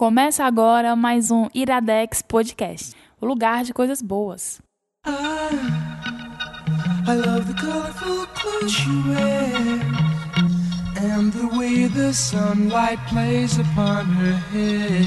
[0.00, 4.58] Começa agora mais um Iradex Podcast, o lugar de coisas boas.
[5.06, 5.10] I
[7.16, 9.52] love the colorful clothes you wear
[10.96, 15.04] and the way the sunlight plays upon her hair.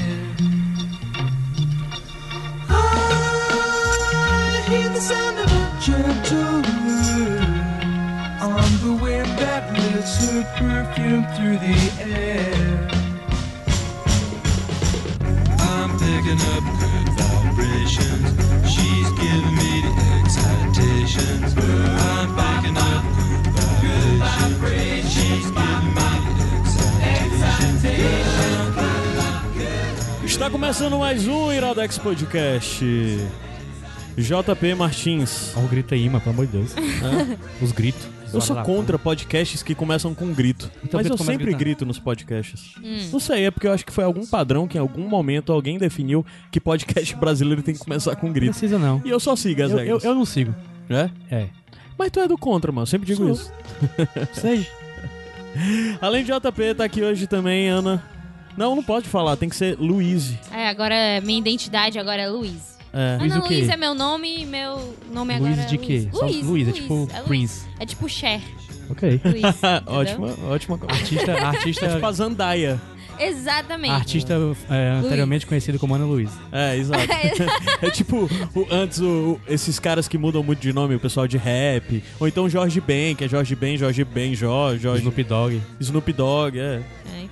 [2.68, 2.72] I
[4.68, 7.42] hear the sound of a gentle word
[8.40, 12.93] on the wind that lifts her perfume through the air.
[16.04, 18.28] Picking up good vibrations.
[18.72, 21.48] She's giving me the excitations.
[21.56, 23.04] I'm picking up
[23.80, 25.12] good vibrations.
[25.14, 27.84] She's giving me the excitations.
[30.24, 32.84] Está começando mais um Iradex Podcast.
[34.16, 35.52] JP Martins.
[35.56, 36.74] Olha o grito aí, mas pelo amor de Deus.
[37.62, 38.13] Os gritos.
[38.34, 40.70] Eu sou contra podcasts que começam com grito.
[40.84, 41.58] Então mas eu começa sempre gritando.
[41.58, 42.72] grito nos podcasts.
[43.12, 45.78] Não sei, é porque eu acho que foi algum padrão que em algum momento alguém
[45.78, 48.50] definiu que podcast brasileiro tem que começar com Não grito.
[48.50, 49.00] precisa não.
[49.04, 50.04] E eu só sigo as Eu, eu, regras.
[50.04, 50.54] eu não sigo.
[50.90, 51.10] É?
[51.30, 51.48] É.
[51.98, 52.82] Mas tu é do contra, mano.
[52.82, 53.32] Eu sempre digo Sou.
[53.32, 53.52] isso.
[54.40, 54.68] Seja.
[56.00, 58.02] Além de JP, tá aqui hoje também, Ana.
[58.56, 60.34] Não, não pode falar, tem que ser Luiz.
[60.52, 62.73] É, agora minha identidade agora é Luiz.
[62.94, 63.18] É.
[63.18, 63.54] Luiz Ana quê?
[63.56, 66.08] Luiz é meu nome e meu nome agora Luiz é de quê?
[66.12, 66.44] Só Luiz.
[66.46, 67.66] Luiz, é tipo é Prince.
[67.80, 68.40] É tipo Cher.
[68.88, 69.20] Ok.
[69.24, 69.42] Luiz.
[69.86, 70.94] ótima, ótima coisa.
[70.94, 72.80] Artista, É artista, tipo a Zandaia.
[73.18, 73.92] Exatamente.
[73.92, 74.34] artista
[74.68, 76.30] é, anteriormente conhecido como Ana Luiz.
[76.50, 77.04] É, exato.
[77.80, 81.28] é tipo, o- antes o- o- esses caras que mudam muito de nome, o pessoal
[81.28, 82.02] de rap.
[82.18, 85.62] Ou então Jorge Ben, que é Jorge Ben, Jorge Ben, Jorge, Jorge Snoop Dogg.
[85.80, 86.62] Snoop Dogg, é.
[86.82, 87.24] É.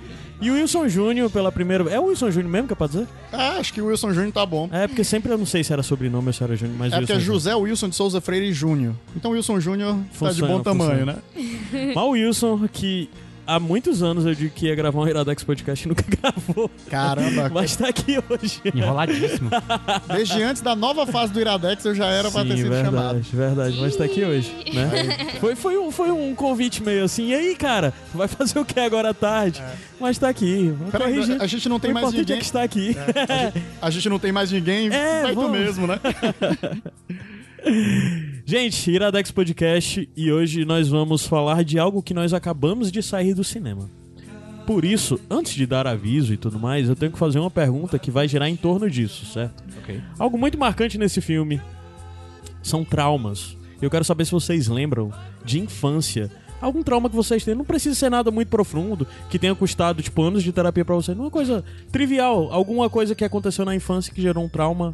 [0.43, 3.07] E o Wilson Júnior pela primeira É o Wilson Júnior mesmo que é pra dizer?
[3.31, 4.69] Ah, acho que o Wilson Júnior tá bom.
[4.71, 6.97] É, porque sempre eu não sei se era sobrenome ou se era Júnior, mas É
[6.97, 8.93] porque Wilson é José Wilson de Souza Freire Júnior.
[9.15, 11.13] Então o Wilson Júnior tá de Funciona, bom tamanho, funciona.
[11.13, 11.41] né?
[11.71, 11.95] Júnior.
[11.95, 13.09] Mas o Wilson, que
[13.45, 16.69] há muitos anos eu digo que ia gravar um Iradex Podcast e nunca gravou.
[16.89, 18.61] Caramba, Mas tá aqui hoje.
[18.73, 19.49] Enroladíssimo.
[20.13, 22.91] desde antes da nova fase do Iradex eu já era pra ter Sim, sido verdade,
[22.91, 23.21] chamado.
[23.33, 25.17] verdade, mas tá aqui hoje, né?
[25.39, 28.79] Foi, foi, um, foi um convite meio assim, e aí, cara, vai fazer o que
[28.79, 29.61] agora à tarde?
[29.99, 31.41] Mas tá aqui, Peraí, corrigir.
[31.41, 32.39] a gente não tem o mais importante é ninguém.
[32.39, 32.95] que está aqui.
[33.81, 35.57] A gente não tem mais ninguém, É, vai tu vamos.
[35.57, 35.99] mesmo, né?
[38.45, 43.33] Gente, Iradex Podcast e hoje nós vamos falar de algo que nós acabamos de sair
[43.33, 43.89] do cinema.
[44.67, 47.97] Por isso, antes de dar aviso e tudo mais, eu tenho que fazer uma pergunta
[47.97, 49.63] que vai girar em torno disso, certo?
[49.79, 50.01] ok.
[50.19, 51.61] Algo muito marcante nesse filme
[52.61, 53.57] são traumas.
[53.81, 55.09] Eu quero saber se vocês lembram
[55.45, 56.29] de infância.
[56.61, 57.55] Algum trauma que vocês têm.
[57.55, 61.17] Não precisa ser nada muito profundo, que tenha custado, tipo, anos de terapia pra vocês.
[61.17, 62.51] Uma coisa trivial.
[62.51, 64.93] Alguma coisa que aconteceu na infância que gerou um trauma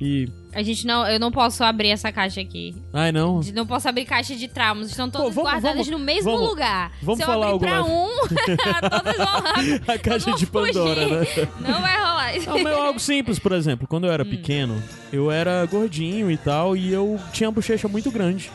[0.00, 0.28] e...
[0.52, 2.74] A gente não, eu não posso abrir essa caixa aqui.
[2.92, 3.40] Ai, não.
[3.54, 4.88] Não posso abrir caixa de traumas.
[4.90, 6.90] Estão todas vamos- guardadas vamos- no mesmo vamos- lugar.
[7.02, 8.08] vamos Se eu falar abrir pra um,
[8.90, 11.26] todas vão A caixa de Pandora, né?
[11.60, 12.32] Não vai rolar.
[12.46, 13.86] Não, meu, algo simples, por exemplo.
[13.86, 18.10] Quando eu era pequeno, eu era gordinho e tal, e eu tinha a bochecha muito
[18.10, 18.50] grande.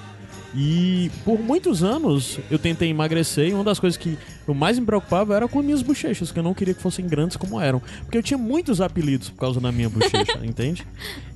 [0.57, 4.17] E por muitos anos eu tentei emagrecer e uma das coisas que
[4.47, 7.05] eu mais me preocupava era com as minhas bochechas, que eu não queria que fossem
[7.05, 7.81] grandes como eram.
[8.03, 10.85] Porque eu tinha muitos apelidos por causa da minha bochecha, entende?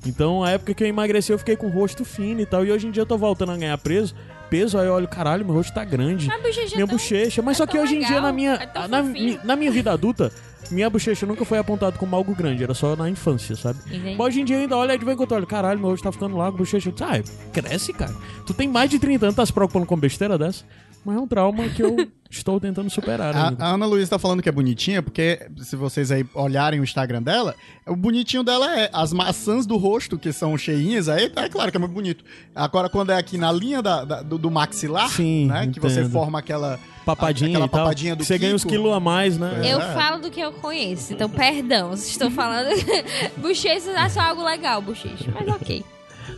[0.06, 2.64] Então, a época que eu emagreci, eu fiquei com o rosto fino e tal.
[2.64, 4.14] E hoje em dia eu tô voltando a ganhar peso,
[4.48, 6.26] peso aí eu olho, caralho, meu rosto tá grande.
[6.26, 6.36] Minha
[6.74, 7.42] é tão- bochecha.
[7.42, 9.02] Mas é só que hoje em dia, legal, na minha, é na,
[9.44, 10.32] na minha vida adulta,
[10.70, 13.80] minha bochecha nunca foi apontada como algo grande, era só na infância, sabe?
[13.86, 14.16] Entendi.
[14.16, 15.90] Mas hoje em dia ainda olho aí de vez em quando eu olho, caralho, meu
[15.90, 16.92] rosto tá ficando largo, bochecha.
[17.00, 17.22] Ah,
[17.52, 18.14] cresce, cara.
[18.46, 20.64] Tu tem mais de 30 anos, tá se preocupando com besteira dessa?
[21.04, 21.96] Mas é um trauma que eu
[22.30, 26.10] estou tentando superar A, a Ana Luísa tá falando que é bonitinha, porque se vocês
[26.12, 27.54] aí olharem o Instagram dela,
[27.86, 31.76] o bonitinho dela é as maçãs do rosto, que são cheinhas, aí é claro que
[31.76, 32.22] é muito bonito.
[32.54, 36.00] Agora, quando é aqui na linha da- da- do, do maxilar, Sim, né, que você
[36.00, 36.12] entendo.
[36.12, 36.78] forma aquela...
[37.06, 37.80] Papadinha aquela e tal.
[37.80, 38.74] papadinha do Você ganha uns Kiko.
[38.74, 39.66] quilos a mais, né?
[39.66, 39.72] É.
[39.72, 42.68] Eu falo do que eu conheço, então perdão, vocês estão falando.
[43.40, 45.32] bochecha é só algo legal, bochecha.
[45.34, 45.82] Mas ok.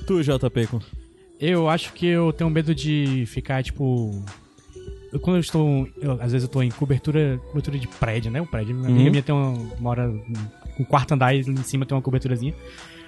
[0.07, 0.81] Tu, JP, com...
[1.39, 4.25] Eu acho que eu tenho medo de ficar, tipo.
[5.13, 5.89] Eu- quando eu estou.
[6.01, 8.41] eu- às vezes eu tô em cobertura, cobertura de prédio, né?
[8.41, 8.75] Um prédio.
[8.75, 8.95] Minha Uhum.
[8.95, 9.59] amiga minha tem uma.
[9.79, 10.13] Mora
[10.79, 12.55] um quarto andar e em cima tem uma coberturazinha.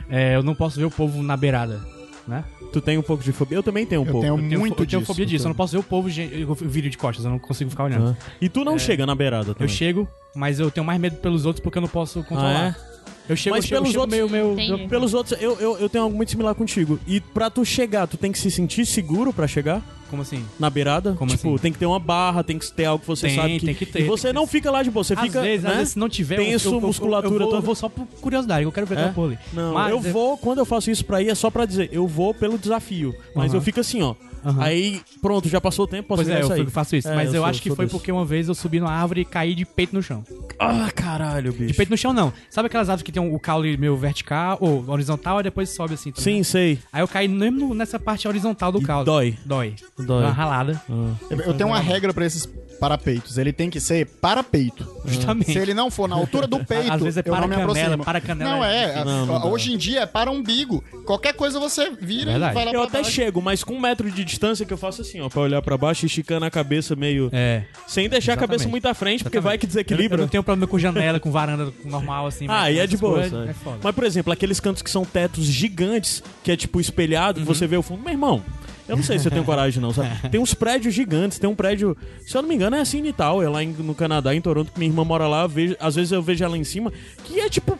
[0.08, 1.81] É, eu não posso ver o povo na beirada,
[2.29, 2.44] né?
[2.73, 3.56] Tu tem um pouco de fobia?
[3.56, 4.26] Eu também tenho um Eu pouco.
[4.26, 5.12] tenho Eu tenho, muito eu tenho disso.
[5.12, 5.44] fobia disso.
[5.46, 8.17] Eu não posso ver o povo eu vídeo de costas, eu não consigo ficar olhando.
[8.20, 8.32] Ah.
[8.40, 9.69] E tu não chega na beirada Eu também?
[9.75, 12.76] chego, mas eu tenho mais medo pelos outros porque eu não posso controlar.
[12.79, 12.94] Ah,
[13.26, 15.79] Eu chego, Mas eu pelos eu chego outros- meio, meio, eu- Pelos outros, eu, eu,
[15.79, 17.00] eu tenho algo muito similar contigo.
[17.06, 19.81] E pra tu chegar, tu tem que se sentir seguro pra chegar
[20.14, 20.44] Como assim?
[20.58, 21.12] na beirada?
[21.14, 21.58] Como tipo, assim?
[21.62, 23.66] tem que ter uma barra, tem que ter algo que você Tem, sabe que...
[23.66, 25.70] tem que ter, E você não fica lá de boa, você Às fica, vezes, né?
[25.70, 26.37] às vezes, se não tiver...
[26.37, 27.56] Tem eu- eu, eu- musculatura eu, vou, toda.
[27.58, 29.05] eu vou só por curiosidade, eu quero ver É?
[29.16, 29.38] ali.
[29.52, 32.06] Não, Mas eu vou, quando eu faço isso pra ir, é só pra dizer, eu
[32.06, 33.14] vou pelo desafio.
[33.34, 33.56] Mas Aham.
[33.56, 34.14] eu fico assim, ó.
[34.46, 34.62] Aham.
[34.62, 37.08] Aí, pronto, já passou o tempo, posso Pois é, eu faço isso.
[37.08, 37.96] É, mas eu, sou- acho que foi desse.
[37.96, 40.22] porque uma vez eu subi numa árvore e caí de peito no chão.
[40.58, 41.67] Ah, caralho, bicho.
[41.69, 42.31] De peito no chão, não.
[42.50, 46.12] Sabe aquelas aves que tem o caule meio vertical, ou horizontal, e depois sobe assim?
[46.12, 46.78] tá Sim, sei.
[46.93, 49.06] Aí eu caí mesmo nessa parte horizontal do E caule.
[49.06, 49.38] dói.
[49.46, 49.75] Dói.
[50.05, 50.25] Dói.
[50.25, 50.81] Uma ralada.
[50.91, 51.11] Ah.
[51.31, 52.49] Eu, eu tenho uma regra pra esses
[52.81, 53.39] parapeitos.
[53.39, 54.87] Ele tem que ser para-peito.
[55.06, 55.53] Justamente.
[55.53, 57.55] Se ele não for na altura do peito, Às vezes é eu para não me
[57.55, 58.05] canela, aproximo.
[58.05, 59.05] para canela Não é é.
[59.05, 59.47] Não, não dá.
[59.47, 60.83] hoje em dia é para umbigo.
[61.06, 62.53] Qualquer coisa você vira Verdade.
[62.53, 63.11] e vai lá Eu pra até baixo.
[63.12, 65.79] chego, mas com um metro de distância que eu faço assim, ó, pra olhar pra
[65.79, 67.31] baixo, esticando a cabeça meio.
[67.33, 67.62] É.
[67.87, 68.71] Sem deixar a cabeça Exatamente.
[68.73, 70.19] muito à frente, porque vai que Eu, eu desequilibra.
[70.19, 72.47] não tenho problema com janela, com varanda normal, assim.
[72.49, 73.23] Ah, e é de boa.
[73.25, 73.79] É foda.
[73.83, 77.47] Mas, por exemplo, aqueles cantos que são tetos gigantes, que é tipo espelhado, Uhum.
[77.47, 78.03] que você vê o fundo.
[78.03, 78.43] Meu irmão,
[78.88, 80.08] eu não sei se eu tenho coragem, não, sabe?
[80.31, 81.96] Tem uns prédios gigantes, tem um prédio,
[82.26, 84.40] se eu não me engano, é assim em Natal, é lá em- no Canadá, em
[84.40, 86.92] Toronto, que minha irmã mora lá, vejo- às vezes eu vejo ela em cima,
[87.25, 87.78] que é tipo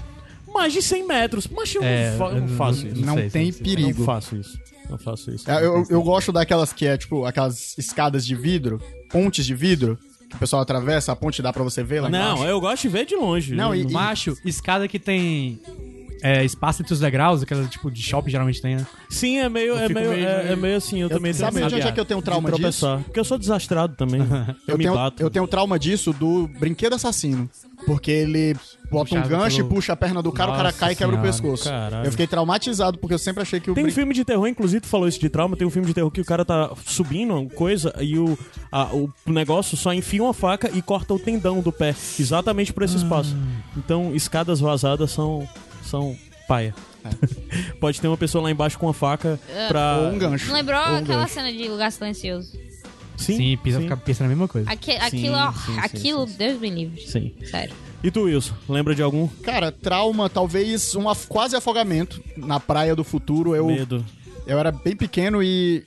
[0.52, 1.46] mais de 100 metros.
[1.48, 3.04] Mas eu, É, não, fa- eu não não- faço isso.
[3.04, 3.60] Não sei, tem sei.
[3.60, 3.98] Eu perigo.
[4.00, 4.58] Não faço isso.
[4.88, 5.50] Não faço isso.
[5.50, 8.80] É, Eu, eu gosto daquelas que é, tipo, aquelas escadas de vidro,
[9.10, 9.98] pontes de vidro,
[10.28, 12.44] que o pessoal atravessa, a ponte dá pra você ver lá Não, embaixo.
[12.44, 13.54] eu gosto de ver de longe.
[13.54, 15.58] Não, e- Macho, escada que tem
[16.26, 18.87] é, espaço entre os degraus, aquela tipo de shopping geralmente tem, né?
[19.11, 21.62] Sim, é meio, Eu é meio, meio- é, é meio assim, eu, também tenho Sabe
[21.62, 22.87] onde é que eu tenho trauma disso?
[23.05, 24.21] Porque eu sou desastrado também.
[24.67, 25.23] eu, Eu me tenho, bato.
[25.23, 27.49] eu tenho trauma disso do brinquedo assassino.
[27.87, 28.55] Porque ele
[28.91, 30.93] bota um Puxado gancho pelo- e puxa a perna do cara, o cara Nossa cai
[30.93, 31.65] e quebra o Senhora, pescoço.
[31.69, 32.06] caralho.
[32.06, 34.47] Eu fiquei traumatizado, porque eu sempre achei que o Tem um brin- filme de terror,
[34.47, 36.71] inclusive tu falou isso de trauma, tem um filme de terror que o cara tá
[36.87, 38.38] subindo uma coisa e o,
[38.73, 42.82] a- o negócio só enfia uma faca e corta o tendão do pé, exatamente por
[42.85, 43.37] esse espaço.
[43.76, 45.47] Então, escadas vazadas são,
[45.84, 46.16] são
[46.48, 46.75] paia.
[47.81, 49.38] Pode ter uma pessoa lá embaixo com uma faca
[49.69, 49.98] pra...
[49.98, 50.46] Ou um gancho.
[50.48, 51.34] Não lembrou Ou um aquela gancho.
[51.34, 52.52] cena de Lugar Silencioso?
[53.16, 53.88] Sim, Sim, pisa, sim,
[54.22, 54.69] na mesma coisa.
[54.70, 57.00] Aque- aquilo, ó, sim, sim, aquilo sim, Deus me livre.
[57.06, 57.32] sim.
[57.44, 57.75] Sério.
[58.02, 62.94] E tu, Wilson, lembra de algum Cara, trauma, talvez um af- quase afogamento na praia
[62.94, 63.54] do futuro.
[63.54, 64.04] Eu, medo?
[64.46, 65.84] eu era bem pequeno e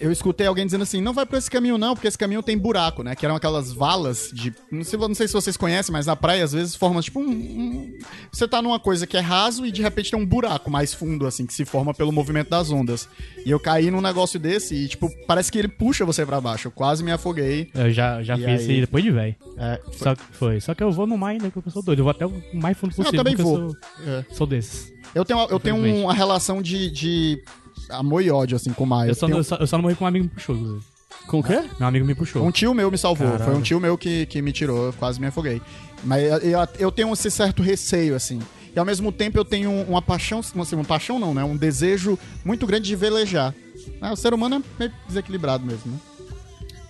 [0.00, 2.56] eu escutei alguém dizendo assim: não vai por esse caminho, não, porque esse caminho tem
[2.56, 3.14] buraco, né?
[3.14, 4.54] Que eram aquelas valas de.
[4.70, 7.28] Não sei, não sei se vocês conhecem, mas na praia às vezes forma tipo um,
[7.30, 7.98] um-
[8.32, 11.26] Você tá numa coisa que é raso e de repente tem um buraco mais fundo,
[11.26, 13.08] assim, que se forma pelo movimento das ondas.
[13.44, 16.68] E eu caí num negócio desse e, tipo, parece que ele puxa você pra baixo.
[16.68, 17.70] Eu quase me afoguei.
[17.74, 18.54] Eu já, já fiz aí?
[18.56, 19.36] isso depois de velho.
[19.56, 20.60] É, Só que foi.
[20.60, 22.00] Só que eu vou no mar ainda, porque eu sou doido.
[22.00, 23.18] Eu vou até o mais fundo eu possível.
[23.18, 23.60] também porque vou.
[23.60, 23.78] Eu sou,
[24.12, 24.24] É.
[24.32, 24.92] sou desses.
[25.14, 27.42] Eu tenho, eu tenho uma relação de, de
[27.90, 29.04] amor e ódio, assim, com o.
[29.04, 30.56] Eu só, tenho- eu, só, eu só não morri com um amigo que me puxou.
[30.56, 30.84] inclusive.
[31.26, 31.62] Com o quê?
[31.78, 32.44] Meu amigo me puxou.
[32.46, 33.26] Um tio meu me salvou.
[33.28, 33.44] Caralho.
[33.50, 34.86] Foi um tio meu que, que me tirou.
[34.86, 35.60] Eu quase me afoguei.
[36.04, 38.40] Mas eu, eu- eu tenho esse certo receio, assim.
[38.74, 41.42] E ao mesmo tempo eu tenho uma paixão, assim, uma paixão não, né?
[41.42, 43.54] Um desejo muito grande de velejar.
[44.00, 45.98] Ah, o ser humano é meio desequilibrado mesmo, né?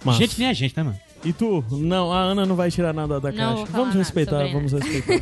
[0.04, 0.18] Massa.
[0.18, 0.98] Gente nem a gente, né, mano?
[1.26, 1.64] E tu?
[1.72, 3.66] Não, a Ana não vai tirar nada da Não caixa.
[3.66, 5.12] falar Vamos respeitar, vamos respeitar.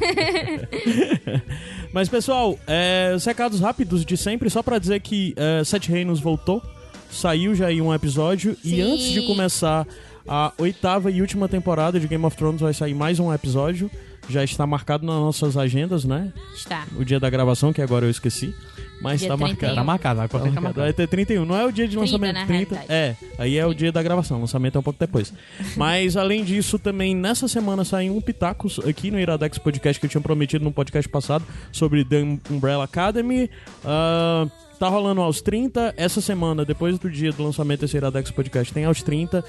[1.94, 6.20] Mas, pessoal, é, os recados rápidos de sempre, só pra dizer que é, Sete Reinos
[6.20, 6.62] voltou.
[7.10, 8.54] Saiu já aí um episódio.
[8.62, 8.82] E Sim.
[8.82, 9.86] antes de começar
[10.28, 13.90] a oitava e última temporada de Game of Thrones, vai sair mais um episódio.
[14.28, 16.32] Já está marcado nas nossas agendas, né?
[16.54, 16.86] Está.
[16.96, 18.54] O dia da gravação, que agora eu esqueci.
[19.02, 19.48] Mas Dia está 31.
[19.48, 19.74] marcado.
[19.74, 20.80] Tá marcado, a Tá tá marcado.
[20.80, 21.44] Vai ter 31.
[21.44, 22.34] Não é o dia de 30, lançamento.
[22.34, 22.74] na 30.
[22.74, 22.86] realidade.
[22.88, 24.38] É, aí é o dia da gravação.
[24.38, 25.32] O lançamento é um pouco depois.
[25.76, 30.10] Mas, além disso, também nessa semana saiu um Pitacos aqui no Iradex Podcast que eu
[30.10, 33.50] tinha prometido no podcast passado sobre The Umbrella Academy.
[33.84, 34.46] Ah,
[34.78, 35.94] Tá rolando aos 30.
[35.96, 39.44] Essa semana, depois do dia do lançamento desse Iradex Podcast, tem aos 30.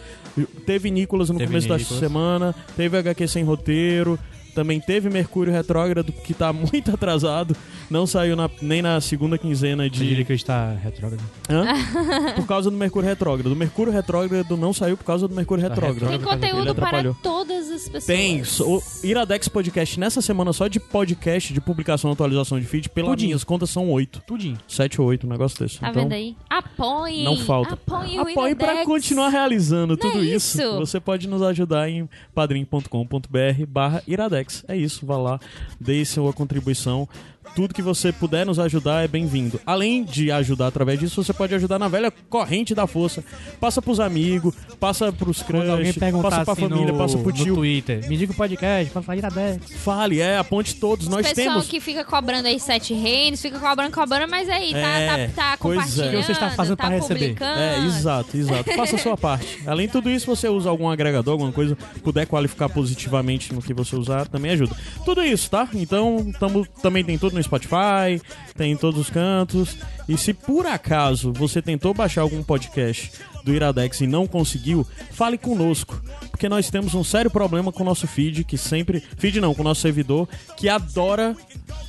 [0.68, 2.00] Teve Nicolas no Teve começo da Nicolas.
[2.00, 2.56] semana.
[2.78, 4.20] Teve HQ sem roteiro.
[4.56, 7.56] Também teve Mercúrio Retrógrado, que tá muito atrasado.
[7.90, 10.26] Não saiu na- nem na segunda quinzena Eu diria de.
[10.26, 11.22] que está retrógrado.
[11.50, 11.66] Hã?
[12.36, 13.52] Por causa do Mercúrio Retrógrado.
[13.52, 16.08] O Mercúrio Retrógrado não saiu por causa do Mercúrio Retrógrado.
[16.08, 18.06] Tem Ele conteúdo para todas as pessoas.
[18.06, 18.42] Tem.
[18.62, 23.12] O Iradex Podcast nessa semana só de podcast, de publicação e atualização de feed, pelas
[23.12, 23.28] Tudinho.
[23.30, 24.22] minhas contas são oito.
[24.26, 24.58] Tudinho.
[24.68, 25.80] Sete ou oito, um negócio desse.
[25.80, 26.36] Tá então, vendo aí?
[26.50, 27.24] Apoiem.
[27.24, 27.74] Não falta.
[27.76, 28.86] Apoiem o Apoie pra Iradex.
[28.88, 30.60] continuar realizando Não tudo é isso.
[30.62, 30.78] isso?
[30.78, 34.45] Você pode nos ajudar em padrim.com.br barra iradex.
[34.68, 35.40] É isso, vá lá,
[35.80, 37.08] dê sua contribuição.
[37.56, 39.60] Tudo que você puder nos ajudar é bem-vindo.
[39.66, 43.24] Além de ajudar através disso, você pode ajudar na velha corrente da força.
[43.60, 47.18] Passa pros amigos, passa pros Quando alguém crush, perguntar passa pra assim família, no, passa
[47.18, 47.56] pro no tio.
[47.56, 49.72] Twitter, me diga o podcast, pra falar Iradex.
[49.84, 51.08] Fale, é, aponte todos.
[51.08, 51.68] Nós Pessoal temos.
[51.68, 55.58] que fica cobrando aí sete reinos, fica cobrando, cobrando, mas aí, tá, É, tá, tá
[55.60, 55.82] pois é.
[55.82, 57.36] compartilhando, O que você está fazendo tá pra receber?
[57.42, 58.74] É, exato, exato.
[58.76, 59.60] Faça a sua parte.
[59.66, 63.74] Além de tudo isso, você usa algum agregador, alguma coisa, puder qualificar positivamente no que
[63.74, 64.76] você usar, também ajuda.
[65.06, 65.68] Tudo isso, tá?
[65.74, 68.22] Então, tamo, também tem tudo no Spotify,
[68.56, 69.78] tem em todos os cantos.
[70.08, 73.12] E se por acaso você tentou baixar algum podcast
[73.44, 76.02] do Iradex e não conseguiu, fale conosco.
[76.32, 79.02] Porque nós temos um sério problema com o nosso feed, que sempre.
[79.18, 80.28] Feed não, com o nosso servidor,
[80.58, 81.36] que adora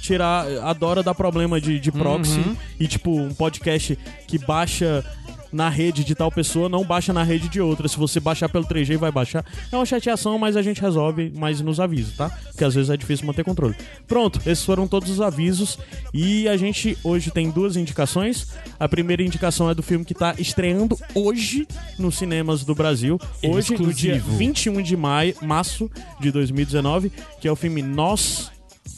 [0.01, 0.47] tirar.
[0.63, 2.45] Adora dar problema de, de proxy.
[2.79, 5.05] E, tipo, um podcast que baixa
[5.53, 7.89] na rede de tal pessoa, não baixa na rede de outra.
[7.89, 9.45] Se você baixar pelo 3G, vai baixar.
[9.71, 12.31] É uma chateação, mas a gente resolve, mas nos avisa, tá?
[12.31, 13.75] Porque às vezes é difícil manter controle.
[14.07, 15.79] Pronto, esses foram todos os avisos.
[16.13, 18.49] E a gente hoje tem duas indicações.
[18.79, 21.67] A primeira indicação é do filme que tá estreando hoje
[21.99, 23.19] nos cinemas do Brasil.
[23.43, 24.39] Hoje, no dia Exclusivo.
[24.39, 28.51] 21 de maio, março de 2019, que é o filme Nós,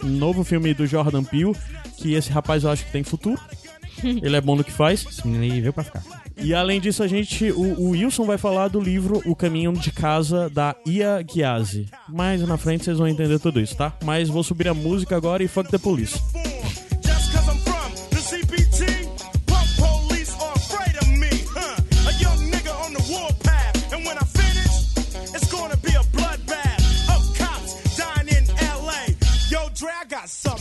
[0.02, 1.54] um novo filme do Jordan Peele,
[1.96, 3.40] que esse rapaz eu acho que tem futuro.
[4.22, 5.04] Ele é bom no que faz.
[5.08, 6.02] Esse menino aí veio pra ficar.
[6.36, 7.50] E além disso, a gente.
[7.52, 11.86] O, o Wilson vai falar do livro O Caminho de Casa da Ia Guiazzi.
[12.08, 13.92] Mais na frente vocês vão entender tudo isso, tá?
[14.04, 16.18] Mas vou subir a música agora e fuck the police.
[30.28, 30.57] Cause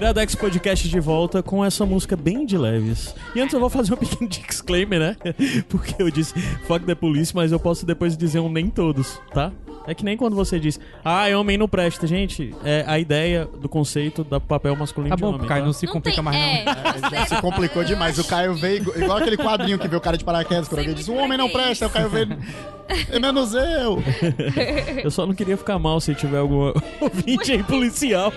[0.00, 3.14] Iradex Podcast de volta com essa música bem de leves.
[3.34, 5.16] E antes eu vou fazer um pequeno disclaimer, né?
[5.68, 6.32] Porque eu disse
[6.66, 9.52] fuck the police, mas eu posso depois dizer um nem todos, tá?
[9.90, 12.06] É que nem quando você diz, ah, homem não presta.
[12.06, 15.48] Gente, é a ideia do conceito do papel masculino Tá de bom, homem.
[15.48, 15.66] Caio, tá?
[15.66, 17.10] não se complica mais é, não.
[17.10, 18.18] Já se complicou demais.
[18.18, 21.08] O Caio veio igual- aquele quadrinho que vê o cara de paraquedas quando alguém diz:
[21.08, 21.86] O homem não presta.
[21.86, 22.28] O Caio veio.
[23.10, 24.02] É menos eu.
[25.04, 28.32] Eu só não queria ficar mal se tiver algum ouvinte aí policial.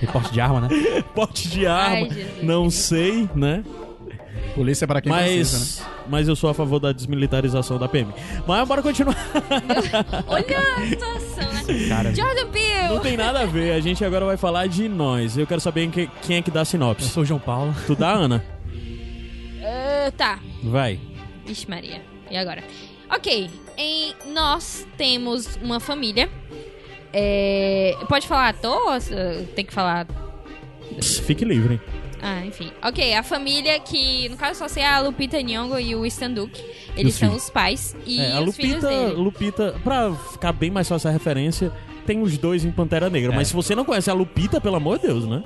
[0.00, 0.68] Reporte de arma, né?
[1.14, 2.08] Porte de arma.
[2.10, 3.62] Ai, não sei, né?
[4.54, 5.64] Polícia é pra quem precisa, né?
[5.64, 8.12] Mas, mas eu sou a favor da desmilitarização da PM.
[8.46, 9.16] Mas bora continuar.
[10.26, 11.88] olha a situação, né?
[11.88, 13.00] Cara, Jordan Não Peele.
[13.02, 13.72] tem nada a ver.
[13.72, 15.36] A gente agora vai falar de nós.
[15.38, 17.08] Eu quero saber quem, é que dá eu sinopse.
[17.08, 17.74] sou o João Paulo.
[17.86, 18.44] Tu dá, Ana?
[19.64, 20.38] Ah, tá.
[20.62, 21.00] Vai.
[21.46, 22.02] Vixe Maria.
[22.30, 22.62] E agora?
[23.10, 23.48] Ok.
[23.78, 26.28] Em nós temos uma família.
[27.12, 28.94] É, Pode falar à toa?
[28.96, 30.06] ou Tem que falar.
[30.96, 31.80] Pss, Fique livre.
[32.22, 32.70] Ah, enfim.
[32.82, 36.62] Ok, a família que, no caso, só sei a Lupita Nyong'o e o Stan Duke.
[36.96, 37.44] Eles Os são filhos.
[37.44, 39.14] os pais e É, a os filhos Lupita, dele.
[39.14, 41.72] Lupita, pra ficar bem mais fácil a referência,
[42.06, 43.32] tem os dois em Pantera Negra.
[43.32, 43.36] É.
[43.36, 45.42] Mas se você não conhece a Lupita, pelo amor de Deus, né?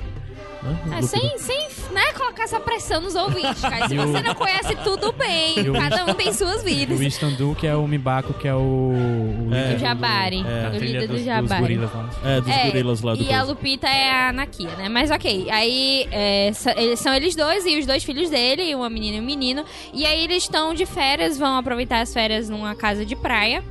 [0.62, 0.98] Né?
[0.98, 3.88] É, sem, sem né, colocar essa pressão nos ouvintes, cara.
[3.88, 5.54] Se o- você não conhece, tudo bem.
[5.66, 6.96] E o- Cada um tem suas vidas.
[6.96, 8.58] O Winston Duke é o Mibako, que é o...
[8.58, 9.62] o É.
[9.62, 10.42] líder O Jabari.
[10.42, 11.60] da O líder do Jabari.
[11.60, 12.10] gorilas lá.
[12.24, 13.44] É, dos gorilas lá do E a coisa.
[13.44, 14.88] Lupita é a Anakia, né?
[14.88, 18.90] Mas ok, aí é, sa- eles- são eles dois e os dois filhos dele, uma
[18.90, 19.64] menina e um menino.
[19.94, 23.62] E aí eles estão de férias, vão aproveitar as férias numa casa de praia.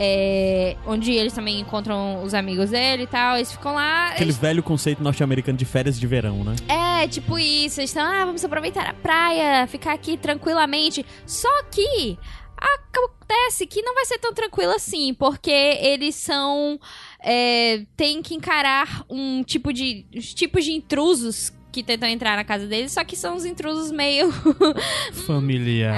[0.00, 3.36] É, onde eles também encontram os amigos dele e tal.
[3.36, 4.10] Eles ficam lá.
[4.10, 6.54] Aquele velho conceito norte-americano de férias de verão, né?
[6.68, 7.80] É, tipo isso.
[7.80, 11.04] Eles estão, ah, vamos aproveitar a praia, ficar aqui tranquilamente.
[11.26, 12.16] Só que
[12.56, 16.78] acontece que não vai ser tão tranquilo assim, porque eles são.
[17.20, 20.06] É, tem que encarar um tipo de.
[20.14, 23.90] os tipos de intrusos que tentam entrar na casa deles, só que são os intrusos
[23.92, 24.32] meio
[25.26, 25.94] Familiar.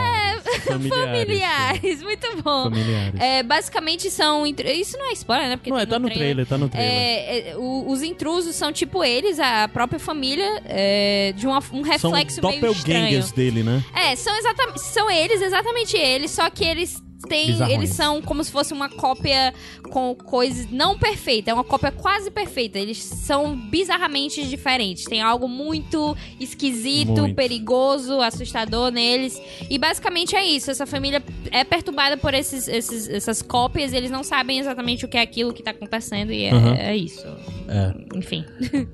[0.65, 1.21] Familiares.
[1.21, 2.03] familiares.
[2.03, 2.65] Muito bom.
[2.65, 3.19] Familiares.
[3.21, 4.47] É, basicamente são.
[4.47, 5.57] Isso não é spoiler, né?
[5.57, 6.91] Porque não, é, tá no trailer, tá no trailer.
[6.93, 11.83] É, é, os intrusos são tipo eles, a própria família, é, de uma- um São
[11.83, 12.61] reflexo meio estranho.
[12.61, 13.83] doppelgangers dele, né?
[13.95, 14.81] É, são exatamente.
[14.83, 17.47] São eles, exatamente eles, só que eles têm.
[17.49, 17.77] Bizarrões.
[17.77, 19.53] Eles são como se fosse uma cópia
[19.91, 20.71] com coisas.
[20.71, 22.79] Não perfeita, é uma cópia quase perfeita.
[22.79, 25.05] Eles são bizarramente diferentes.
[25.05, 27.35] Tem algo muito esquisito, Muito.
[27.35, 29.41] perigoso, assustador neles.
[29.69, 30.71] E basicamente é isso.
[30.71, 33.93] Essa família é perturbada por esses, esses- essas cópias.
[33.93, 36.33] Eles não sabem exatamente o que é aquilo que tá acontecendo.
[36.33, 36.75] E é, Aham.
[36.75, 37.27] é isso.
[37.69, 38.17] É.
[38.19, 38.45] Enfim.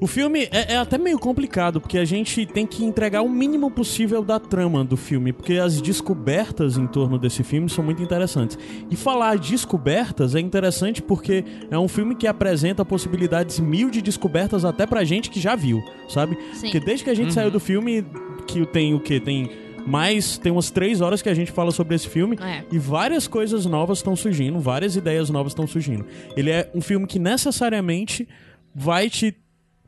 [0.00, 3.70] O filme é, é até meio complicado, porque a gente tem que entregar o mínimo
[3.70, 8.58] possível da trama do filme, porque as descobertas em torno desse filme são muito interessantes.
[8.90, 14.64] E falar descobertas é interessante porque é um filme que apresenta possibilidades mil de descobertas
[14.64, 16.36] até pra gente que já viu, sabe?
[16.52, 16.62] Sim.
[16.66, 18.04] Porque desde que a gente saiu do filme,
[18.46, 19.18] que tem o quê?
[19.20, 19.50] Tem
[19.86, 22.64] Mas tem umas três horas que a gente fala sobre esse filme É.
[22.72, 26.04] e várias coisas novas estão surgindo, várias ideias novas estão surgindo.
[26.36, 28.26] Ele é um filme que necessariamente
[28.74, 29.34] vai te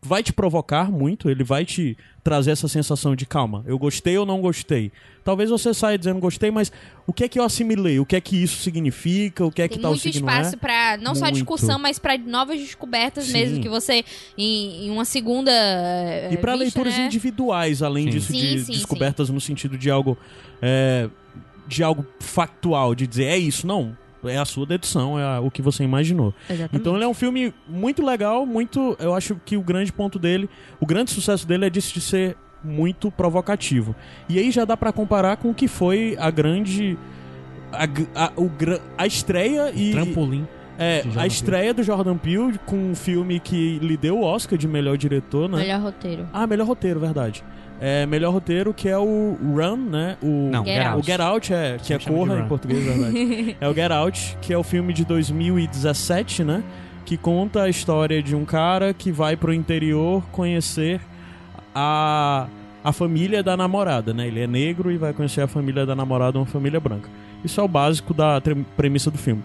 [0.06, 4.24] vai te provocar muito, ele vai te trazer essa sensação de calma, eu gostei ou
[4.24, 4.90] não gostei.
[5.24, 6.70] Talvez você saia dizendo gostei, mas
[7.06, 7.98] o que é que eu assimilei?
[8.00, 9.44] O que é que isso significa?
[9.44, 11.34] O que é que Tem tal muito espaço pra não só Muito.
[11.34, 13.32] discussão, mas pra novas descobertas Sim.
[13.32, 14.04] mesmo, que você,
[14.38, 15.50] em, em uma segunda.
[15.50, 17.06] eh, E pra vista, leituras né?
[17.06, 18.10] individuais, além Sim.
[18.10, 20.16] disso, Sim, de sim, descobertas no sentido de algo.
[20.62, 21.08] é,
[21.68, 23.96] de algo factual, de dizer é isso, não.
[24.24, 26.34] É a sua dedução, é a- o que você imaginou.
[26.48, 26.76] Exatamente.
[26.80, 28.96] Então ele é um filme muito legal, muito.
[28.98, 30.48] Eu acho que o grande ponto dele,
[30.80, 33.94] o grande sucesso dele é disso de ser muito provocativo.
[34.28, 36.98] E aí já dá pra comparar com o que foi a grande.
[37.72, 38.50] A, a, o,
[38.96, 39.92] a estreia e.
[39.92, 40.46] Trampolim.
[40.78, 41.26] É, a Peele.
[41.26, 45.48] estreia do Jordan Peele com um filme que lhe deu o Oscar de melhor diretor,
[45.48, 45.58] né?
[45.58, 46.28] Melhor roteiro.
[46.32, 47.42] Ah, melhor roteiro, verdade.
[47.80, 50.16] É, melhor roteiro que é o Run, né?
[50.22, 50.98] O, Não, Get Out.
[50.98, 51.04] o.
[51.04, 53.56] Get Out, é, que é Corra em português, verdade.
[53.60, 56.62] é o Get Out, que é o filme de 2017, né?
[57.04, 61.00] Que conta a história de um cara que vai pro interior conhecer
[61.74, 62.48] a,
[62.82, 64.26] a família da namorada, né?
[64.26, 67.08] Ele é negro e vai conhecer a família da namorada, uma família branca.
[67.44, 68.42] Isso é o básico da
[68.76, 69.42] premissa do filme.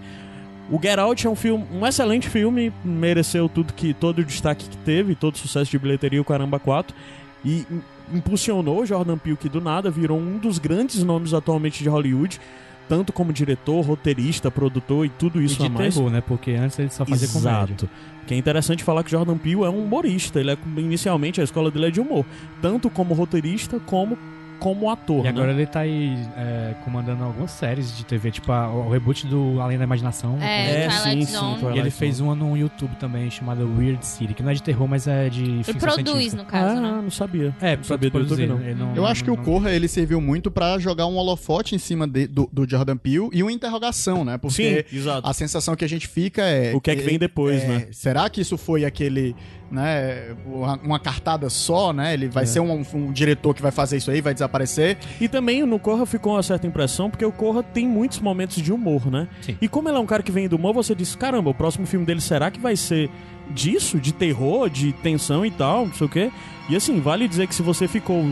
[0.72, 4.70] O Get Out é um filme, um excelente filme, mereceu tudo que todo o destaque
[4.70, 6.96] que teve, todo o sucesso de bilheteria, o Caramba 4,
[7.44, 7.66] e
[8.14, 12.40] impulsionou Jordan Peele que do nada virou um dos grandes nomes atualmente de Hollywood,
[12.88, 15.94] tanto como diretor, roteirista, produtor e tudo E isso de a mais.
[15.96, 16.22] terror, né?
[16.22, 17.74] Porque antes ele só fazia comédia.
[17.74, 17.90] Exato.
[18.28, 20.40] Que é interessante falar que Jordan Peele é um humorista.
[20.40, 22.26] Ele é inicialmente a escola dele é de humor,
[22.62, 24.18] tanto como roteirista como
[24.62, 25.26] como ator.
[25.26, 25.54] E agora né?
[25.54, 29.76] ele tá aí é, comandando algumas séries de TV, tipo a- o reboot do Além
[29.76, 30.38] da Imaginação.
[30.40, 31.56] É, É, Twilight sim, sim, Zone.
[31.56, 34.62] Twilight E ele fez uma no YouTube também, chamada Weird City, que não é de
[34.62, 36.44] terror, mas é de Ele ficção produz, científica.
[36.44, 37.02] no caso, ah, né?
[37.02, 37.56] não sabia.
[37.60, 38.44] É, não sabia do produzir.
[38.44, 38.70] YouTube, não.
[38.70, 41.80] ele não- Eu acho que o Corra ele serviu muito pra jogar um holofote em
[41.80, 44.38] cima de- do, do Jordan Peele e uma interrogação, né?
[44.38, 45.28] Porque Sim, exato.
[45.28, 46.76] a sensação que a gente fica é.
[46.76, 47.88] O que é que vem depois, é, né?
[47.92, 49.36] Será que isso foi aquele.
[49.72, 50.36] Né,
[50.84, 52.14] uma, cartada só, né?
[52.14, 52.30] Ele É.
[52.30, 54.98] vai ser um, um diretor que vai fazer isso aí, vai desaparecer.
[55.20, 58.74] E também no Corra ficou uma certa impressão, porque o Corra tem muitos momentos de
[58.74, 59.30] humor, né?
[59.42, 59.58] Sim.
[59.62, 61.88] E como ele é um cara que vem do humor, você diz, caramba, o próximo
[61.88, 63.10] filme dele será que vai ser
[63.50, 63.98] disso?
[63.98, 66.32] De terror, de tensão e tal, não sei o quê?
[66.70, 68.26] E assim, vale dizer que se você ficou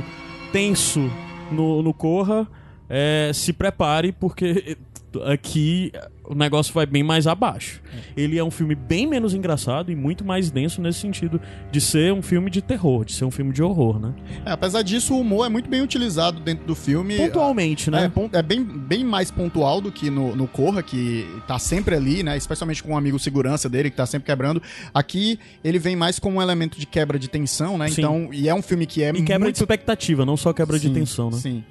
[0.52, 1.10] tenso
[1.52, 2.46] no, no Corra,
[2.90, 4.78] é, se prepare, porque
[5.26, 5.92] aqui
[6.30, 7.82] o negócio vai bem mais abaixo.
[8.16, 11.42] Ele é um filme bem menos engraçado e muito mais denso nesse sentido
[11.72, 14.14] de ser um filme de terror, de ser um filme de horror, né?
[14.46, 17.18] É, apesar disso, o humor é muito bem utilizado dentro do filme.
[17.18, 18.12] Pontualmente, né?
[18.34, 22.22] É, é bem, bem mais pontual do que no, no Corra, que tá sempre ali,
[22.22, 22.38] né?
[22.38, 24.62] Especialmente com um amigo segurança dele, que tá sempre quebrando.
[24.94, 27.88] Aqui, ele vem mais como um elemento de quebra de tensão, né?
[27.88, 28.02] Sim.
[28.02, 29.56] Então, e é um filme que é E quebra muito...
[29.56, 31.38] de expectativa, não só quebra de Sim, tensão, né?
[31.38, 31.64] Sim.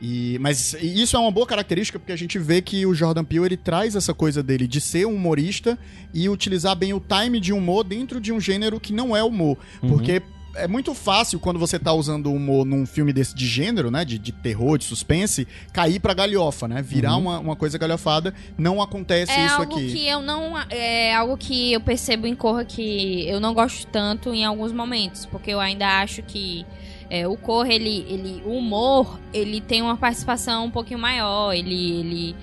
[0.00, 3.46] E, mas isso é uma boa característica porque a gente vê que o Jordan Peele
[3.46, 5.78] ele traz essa coisa dele de ser um humorista
[6.12, 9.56] e utilizar bem o time de humor dentro de um gênero que não é humor.
[9.82, 9.90] Uhum.
[9.90, 10.22] Porque
[10.56, 14.04] é muito fácil quando você tá usando humor num filme desse de gênero, né?
[14.04, 16.82] De, de terror, de suspense, cair pra galhofa, né?
[16.82, 18.34] Virar uma, uma coisa galhofada.
[18.56, 19.92] Não acontece É isso algo aqui.
[19.92, 20.58] que eu não.
[20.70, 25.26] É algo que eu percebo em Corra que eu não gosto tanto em alguns momentos.
[25.26, 26.64] Porque eu ainda acho que
[27.10, 28.42] é, o Corra, ele, ele.
[28.44, 31.52] O humor, ele tem uma participação um pouquinho maior.
[31.52, 32.00] Ele.
[32.00, 32.36] ele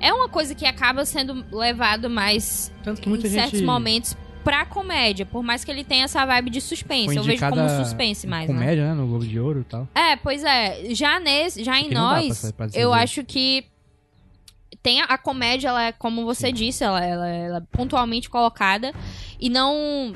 [0.00, 5.26] é uma coisa que acaba sendo levado mais em certos gente momentos pra comédia.
[5.26, 7.16] Por mais que ele tenha essa vibe de suspense.
[7.16, 8.54] Eu vejo como suspense mais, né?
[8.54, 8.94] comédia, né?
[8.94, 9.88] No Globo de Ouro e tal.
[9.94, 10.94] É, pois é.
[10.94, 13.64] Já nesse, já em nós, pra- pra eu acho que
[14.82, 18.92] tem a, a comédia, ela é, como você disse, ela, ela, ela é pontualmente colocada
[19.40, 20.12] e não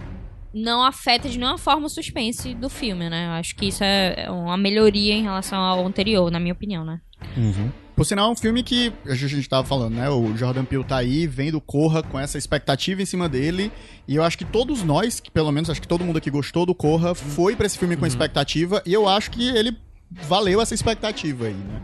[0.54, 3.26] não afeta de nenhuma forma o suspense do filme, né?
[3.26, 6.84] Eu acho que isso é é uma melhoria em relação ao anterior, na minha opinião,
[6.84, 7.00] né?
[7.94, 10.08] Por sinal, é um filme que a gente tava falando, né?
[10.08, 13.70] O Jordan Peele tá aí, vendo Corra com essa expectativa em cima dele.
[14.08, 16.64] E eu acho que todos nós, que pelo menos acho que todo mundo aqui gostou
[16.66, 18.82] do Corra, foi pra esse filme com expectativa.
[18.86, 19.76] E eu acho que ele
[20.10, 21.82] valeu essa expectativa aí, né?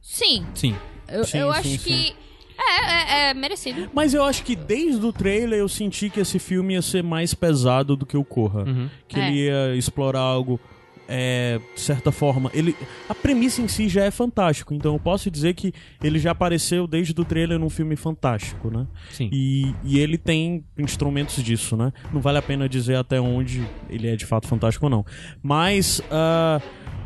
[0.00, 0.76] Sim, Sim.
[1.08, 1.78] eu, Sim, eu sim, acho sim.
[1.78, 2.16] que
[2.60, 3.90] é, é, é merecido.
[3.94, 7.34] Mas eu acho que desde o trailer eu senti que esse filme ia ser mais
[7.34, 8.64] pesado do que o Corra.
[8.64, 8.88] Uhum.
[9.08, 9.26] Que É.
[9.28, 10.60] ele ia explorar algo,
[11.08, 12.50] é, de certa forma.
[12.54, 12.76] Ele,
[13.08, 16.86] a premissa em si já é fantástico, então eu posso dizer que ele já apareceu
[16.86, 18.86] desde o trailer num filme fantástico, né?
[19.10, 19.28] Sim.
[19.32, 21.92] E, e ele tem instrumentos disso, né?
[22.12, 25.04] Não vale a pena dizer até onde ele é de fato fantástico ou não.
[25.42, 26.60] Mas ah,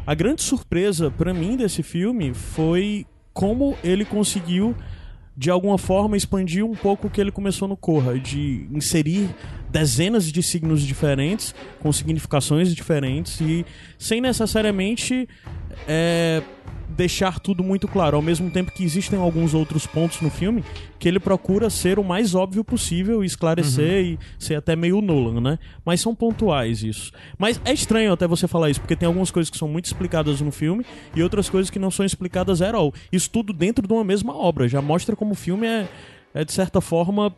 [0.06, 4.76] a grande surpresa pra mim desse filme foi como ele conseguiu
[5.36, 9.34] de alguma forma expandir um pouco o que ele começou no Corra, de inserir
[9.70, 13.66] dezenas de signos diferentes, com significações diferentes e
[13.98, 15.28] sem necessariamente
[15.88, 16.42] é,
[16.96, 20.62] deixar tudo muito claro, ao mesmo tempo que existem alguns outros pontos no filme
[20.98, 25.40] que ele procura ser o mais óbvio possível e esclarecer e ser até meio Nolan,
[25.40, 25.58] né?
[25.84, 27.12] Mas são pontuais isso.
[27.36, 30.40] Mas é estranho até você falar isso, porque tem algumas coisas que são muito explicadas
[30.40, 32.94] no filme e outras coisas que não são explicadas at all.
[33.12, 35.88] Isso tudo dentro de uma mesma obra, já mostra como o filme é,
[36.32, 37.34] é de certa forma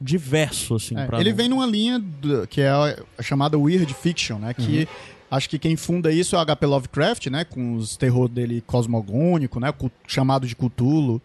[0.00, 3.58] diverso assim, É, pra ele não- vem numa linha do- que é a, a chamada
[3.58, 4.54] Weird Fiction, né?
[4.54, 4.86] Que Uhum.
[5.30, 7.44] Acho que quem funda isso é o HP Lovecraft, né?
[7.44, 9.72] Com os terror dele cosmogônico, né?
[10.06, 11.20] chamado de Cthulhu.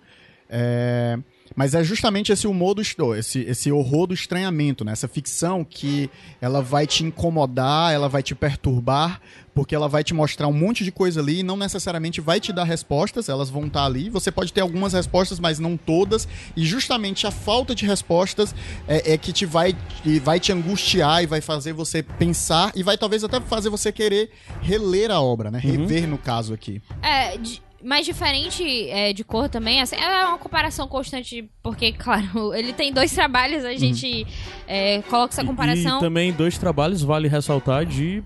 [0.49, 1.17] É,
[1.55, 2.81] Mas é justamente esse humor do
[3.15, 4.91] esse, esse horror do estranhamento, né?
[4.91, 6.09] Essa ficção que
[6.41, 9.21] ela vai te incomodar, ela vai te perturbar,
[9.53, 12.51] porque ela vai te mostrar um monte de coisa ali e não necessariamente vai te
[12.51, 14.09] dar respostas, elas vão estar ali.
[14.09, 16.27] Você pode ter algumas respostas, mas não todas.
[16.55, 18.53] E justamente a falta de respostas
[18.87, 22.81] é, é que te vai, e vai te angustiar e vai fazer você pensar e
[22.83, 25.59] vai talvez até fazer você querer reler a obra, né?
[25.59, 26.81] Rever no caso aqui.
[27.01, 32.53] É, de- mas diferente é, de cor também, assim, é uma comparação constante, porque, claro,
[32.53, 34.25] ele tem dois trabalhos, a gente
[34.67, 35.97] é, coloca essa E- comparação.
[35.97, 38.23] E também dois trabalhos vale ressaltar de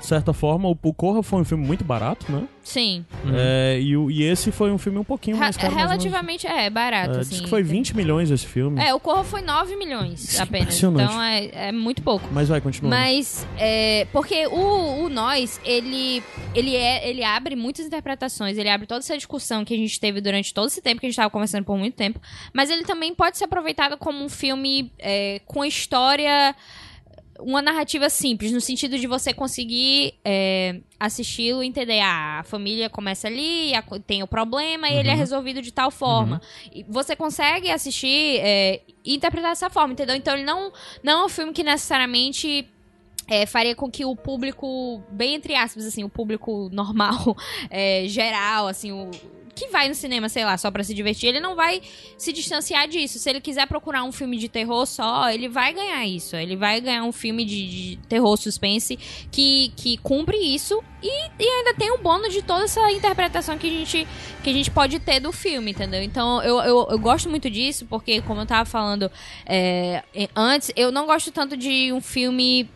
[0.00, 2.46] certa forma o, o Corra foi um filme muito barato, né?
[2.62, 3.04] Sim.
[3.34, 5.74] É, e, o- e esse foi um filme um pouquinho mais caro.
[5.74, 5.82] menos.
[5.90, 7.30] relativamente, é, barato, É, assim.
[7.30, 8.80] diz que foi 20 milhões esse filme.
[8.80, 11.10] É, o Corra foi 9 milhões apenas, Impressionante.
[11.10, 12.28] então é, é muito pouco.
[12.32, 12.90] Mas vai, continua.
[12.90, 16.22] Mas, é, porque o, o Nós, ele,
[16.54, 20.20] ele, é, ele abre muitas interpretações, ele abre toda essa discussão que a gente teve
[20.20, 22.20] durante todo esse tempo, que a gente estava conversando por muito tempo,
[22.52, 26.54] mas ele também pode ser aproveitado como um filme é, com história,
[27.42, 32.88] uma narrativa simples, no sentido de você conseguir é, assisti-lo e entender, ah, a família
[32.88, 36.40] começa ali, a tem o problema e ele é resolvido de tal forma.
[36.72, 40.16] E você consegue assistir é, e interpretar dessa forma, entendeu?
[40.16, 40.72] Então ele não,
[41.02, 42.68] não é um filme que necessariamente
[43.28, 47.36] é, faria com que o público, bem entre aspas, assim, o público normal,
[47.70, 49.10] é, geral, assim, o
[49.60, 51.82] que vai no cinema, sei lá, só pra se divertir, ele não vai
[52.16, 53.18] se distanciar disso.
[53.18, 56.34] Se ele quiser procurar um filme de terror só, ele vai ganhar isso.
[56.34, 58.98] Ele vai ganhar um filme de, de terror suspense
[59.30, 63.66] que, que cumpre isso e, e ainda tem o bônus de toda essa interpretação que
[63.66, 64.08] a gente,
[64.42, 66.02] que a gente pode ter do filme, entendeu?
[66.02, 69.10] Então eu, eu, eu gosto muito disso, porque, como eu tava falando
[69.44, 70.02] é,
[70.34, 72.66] antes, eu não gosto tanto de um filme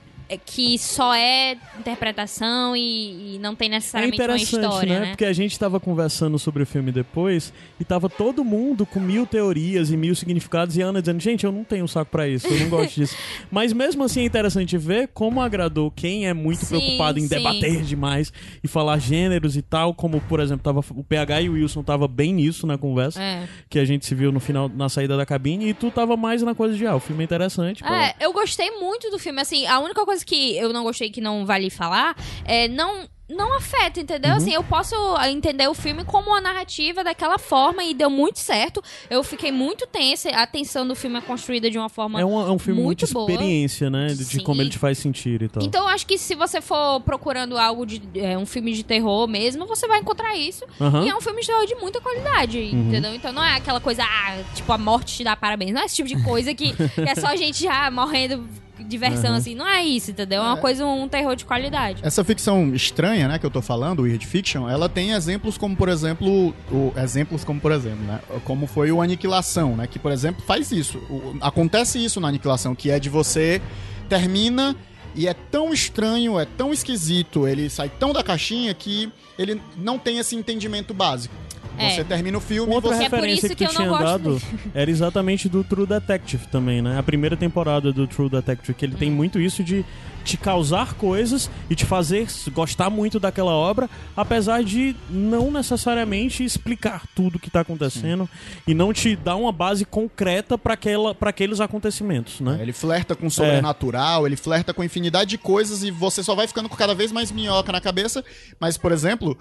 [0.45, 5.01] que só é interpretação e, e não tem É necessariamente uma interessante, história, né?
[5.01, 5.11] né?
[5.11, 9.27] Porque a gente tava conversando sobre o filme depois e tava todo mundo com mil
[9.27, 12.47] teorias e mil significados e a Ana dizendo, gente, eu não tenho saco pra isso,
[12.47, 13.17] eu não gosto disso.
[13.51, 17.29] Mas mesmo assim é interessante ver como agradou quem é muito Sim, preocupado em sim.
[17.29, 18.33] debater demais
[18.63, 22.09] e falar gêneros e tal, como, por exemplo, tava, o PH e o Wilson tava
[22.09, 23.49] bem nisso na conversa, É.
[23.69, 26.43] que a gente se viu no final, na saída da cabine, e tu tava mais
[26.43, 27.93] na coisa de, ah, o filme é interessante, pô.
[27.93, 29.41] É, eu gostei muito do filme.
[29.41, 33.09] Assim, a única coisa que eu não gostei que não vale falar é não.
[33.27, 34.33] Não afeta, entendeu?
[34.33, 34.37] Uhum.
[34.37, 34.95] Assim, eu posso
[35.31, 38.83] entender o filme como uma narrativa daquela forma e deu muito certo.
[39.09, 40.29] Eu fiquei muito tensa.
[40.29, 42.21] A tensão do filme é construída de uma forma.
[42.21, 43.31] É um, é um filme muito, boa.
[43.33, 44.09] experiência, né?
[44.09, 44.41] De, de Sim.
[44.41, 45.63] como ele te faz sentir e tal.
[45.63, 48.03] Então, eu acho que se você for procurando algo de.
[48.15, 50.63] é, um filme de terror mesmo, você vai encontrar isso.
[50.79, 51.07] Aham.
[51.07, 52.89] E é um filme de terror de muita qualidade, Uhum.
[52.91, 53.15] entendeu?
[53.15, 55.73] Então não é aquela coisa, ah, tipo, a morte te dá parabéns.
[55.73, 59.31] Não é esse tipo de coisa que, que é só gente já morrendo de diversão,
[59.31, 59.37] Uhum.
[59.37, 59.55] assim.
[59.55, 60.43] Não é isso, entendeu?
[60.43, 62.01] É uma coisa, um terror de qualidade.
[62.05, 65.89] Essa ficção estranha, né, que eu tô falando, Weird Fiction, ela tem exemplos como, por
[65.89, 70.43] exemplo, o, exemplos como, por exemplo, né, como foi o Aniquilação, né, que, por exemplo,
[70.47, 70.99] faz isso.
[71.11, 73.61] O- acontece isso na Aniquilação, que é de você
[74.09, 74.75] termina
[75.15, 79.99] e é tão estranho, é tão esquisito, ele sai tão da caixinha que ele não
[79.99, 81.35] tem esse entendimento básico.
[81.79, 81.91] É.
[81.91, 83.05] Você termina o filme e Outra você...
[83.05, 84.43] é por referência isso que, que tu tinha gosto dado
[84.75, 86.99] era exatamente do True Detective também, né?
[86.99, 88.99] A primeira temporada do True Detective, que ele Hum.
[88.99, 89.85] tem muito isso de
[90.25, 97.03] te causar coisas e te fazer gostar muito daquela obra, apesar de não necessariamente explicar
[97.15, 98.29] tudo que tá acontecendo
[98.67, 100.79] e não te dar uma base concreta para
[101.21, 102.59] aqueles acontecimentos, né?
[102.61, 106.47] Ele flerta com o sobrenatural, ele flerta com infinidade de coisas e você só vai
[106.47, 108.25] ficando com cada vez mais minhoca na cabeça.
[108.59, 109.37] Mas, por exemplo,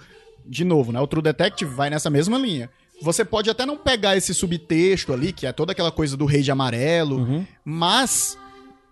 [0.46, 1.00] de novo, né?
[1.00, 2.68] O True Detective vai nessa mesma linha.
[3.02, 6.42] Você pode até não pegar esse subtexto ali, que é toda aquela coisa do rei
[6.42, 7.46] de amarelo, Uhum.
[7.64, 8.38] mas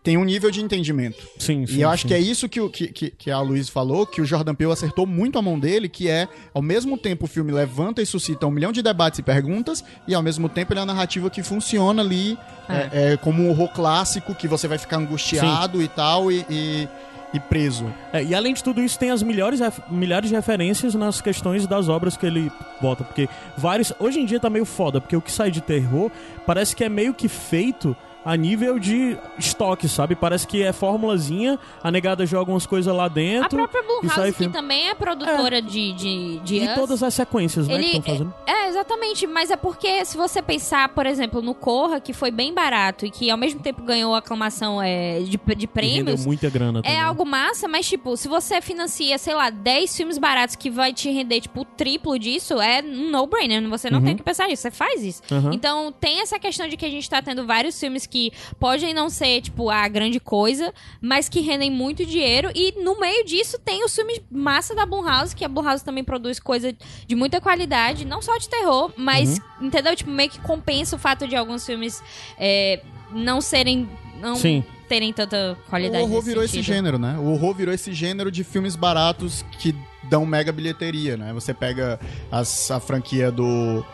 [0.02, 1.24] tem um nível de entendimento.
[1.38, 1.76] Sim, sim.
[1.76, 2.08] E eu acho sim.
[2.08, 4.72] que é isso que, o- que, que, que a Luiz falou, que o Jordan Peele
[4.72, 8.44] acertou muito a mão dele, que é, ao mesmo tempo, o filme levanta e suscita
[8.44, 11.40] um milhão de debates e perguntas, e ao mesmo tempo ele é uma narrativa que
[11.44, 12.36] funciona ali
[12.68, 16.88] é, é, como um horror clássico, que você vai ficar angustiado e tal, e, e,
[17.32, 17.92] e preso.
[18.12, 21.88] É, e além de tudo isso, tem as melhores, milhares de referências nas questões das
[21.88, 23.04] obras que ele bota.
[23.04, 23.92] Porque vários.
[23.98, 26.10] Hoje em dia tá meio foda, porque o que sai de terror
[26.46, 30.14] parece que é meio que feito a nível de estoque, sabe?
[30.14, 33.48] Parece que é formulazinha, a negada joga umas coisas lá A dentro.
[33.50, 37.14] própria e sai Blumhouse, que também é produtora de, de, de E Us, todas as
[37.14, 38.34] sequências, né, que estão fazendo.
[38.46, 42.30] é, é, exatamente, mas é porque se você pensar, por exemplo, no Corra, que foi
[42.30, 46.48] bem barato e que ao mesmo tempo ganhou aclamação é, de, de rendeu prêmios, muita
[46.48, 46.96] grana também.
[46.96, 50.92] é algo massa, mas tipo, se você financia, sei lá, 10 filmes baratos que vai
[50.92, 54.62] te render tipo o triplo disso, é um no-brainer, você não tem que pensar nisso,
[54.62, 55.22] você faz isso.
[55.30, 55.52] Uhum.
[55.52, 59.08] Então, tem essa questão de que a gente tá tendo vários filmes que podem não
[59.08, 62.50] ser, tipo, a grande coisa, mas que rendem muito dinheiro.
[62.54, 66.38] E no meio disso tem os filmes massa da Blumhouse, que a Blumhouse também produz
[66.38, 66.74] coisa
[67.06, 69.66] de muita qualidade, não só de terror, mas, Uhum.
[69.68, 69.96] entendeu?
[69.96, 72.02] Tipo, meio que compensa o fato de alguns filmes
[72.38, 73.88] é, não serem.
[74.20, 74.62] Não Sim.
[74.88, 76.04] terem tanta O qualidade.
[76.04, 76.74] horror nesse virou esse sentido.
[76.74, 77.16] gênero, né?
[77.18, 81.32] O horror virou esse gênero de filmes baratos que dão mega bilheteria, né?
[81.32, 81.98] Você pega
[82.30, 83.84] as- a franquia do.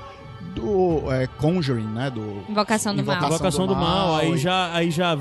[0.55, 2.11] Do é, Conjuring, né?
[2.11, 2.43] Do.
[2.49, 3.17] Invocação do Mal.
[3.17, 5.17] Invocação Invocação do, do Mal, aí e- já, aí já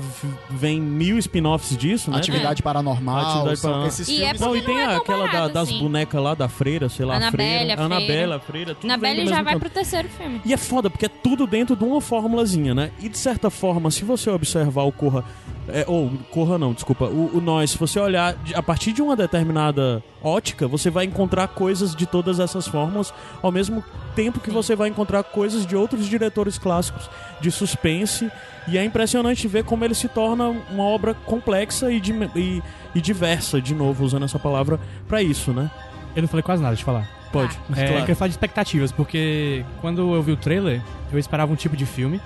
[0.50, 2.18] vem mil spin-offs disso, né?
[2.18, 3.16] Atividade Paranormal.
[3.18, 3.88] Atividade Paranormal.
[3.88, 5.78] Esses E é Não, e tem não é aquela da- das assim.
[5.78, 7.72] bonecas lá da freira, sei lá, Annabelle, freira.
[7.74, 7.84] a freira.
[7.84, 9.60] Anabelle, a freira, tudo Belly já vai campo.
[9.60, 10.40] pro terceiro filme.
[10.44, 12.90] E é foda, porque é tudo dentro de uma formulazinha, né?
[13.00, 15.24] E de certa forma, se você observar o Corra.
[15.70, 17.04] É, ou, Corra não, desculpa.
[17.06, 21.04] O, o Nós, se você olhar de- a partir de uma determinada ótica, você vai
[21.04, 25.76] encontrar coisas de todas essas fórmulas, ao mesmo tempo que você vai encontrar coisas de
[25.76, 27.08] outros diretores clássicos
[27.40, 28.30] de suspense.
[28.66, 32.00] E é impressionante ver como ele se torna uma obra complexa e,
[32.36, 32.62] e-
[32.94, 35.70] e diversa, de novo, usando essa palavra, pra isso, né?
[36.16, 37.08] Eu não falei quase nada, eu falar.
[37.32, 37.58] Pode.
[37.72, 37.92] É, claro.
[38.00, 41.76] eu quero falar de expectativas, porque quando eu vi o trailer, eu esperava um tipo
[41.76, 42.20] de filme.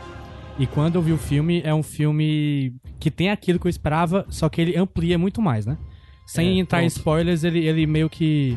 [0.59, 4.27] E quando eu vi o filme, é um filme que tem aquilo que eu esperava,
[4.29, 5.77] só que ele amplia muito mais, né?
[6.27, 6.99] Sem É, entrar em pronto.
[6.99, 8.57] spoilers, ele, ele meio que.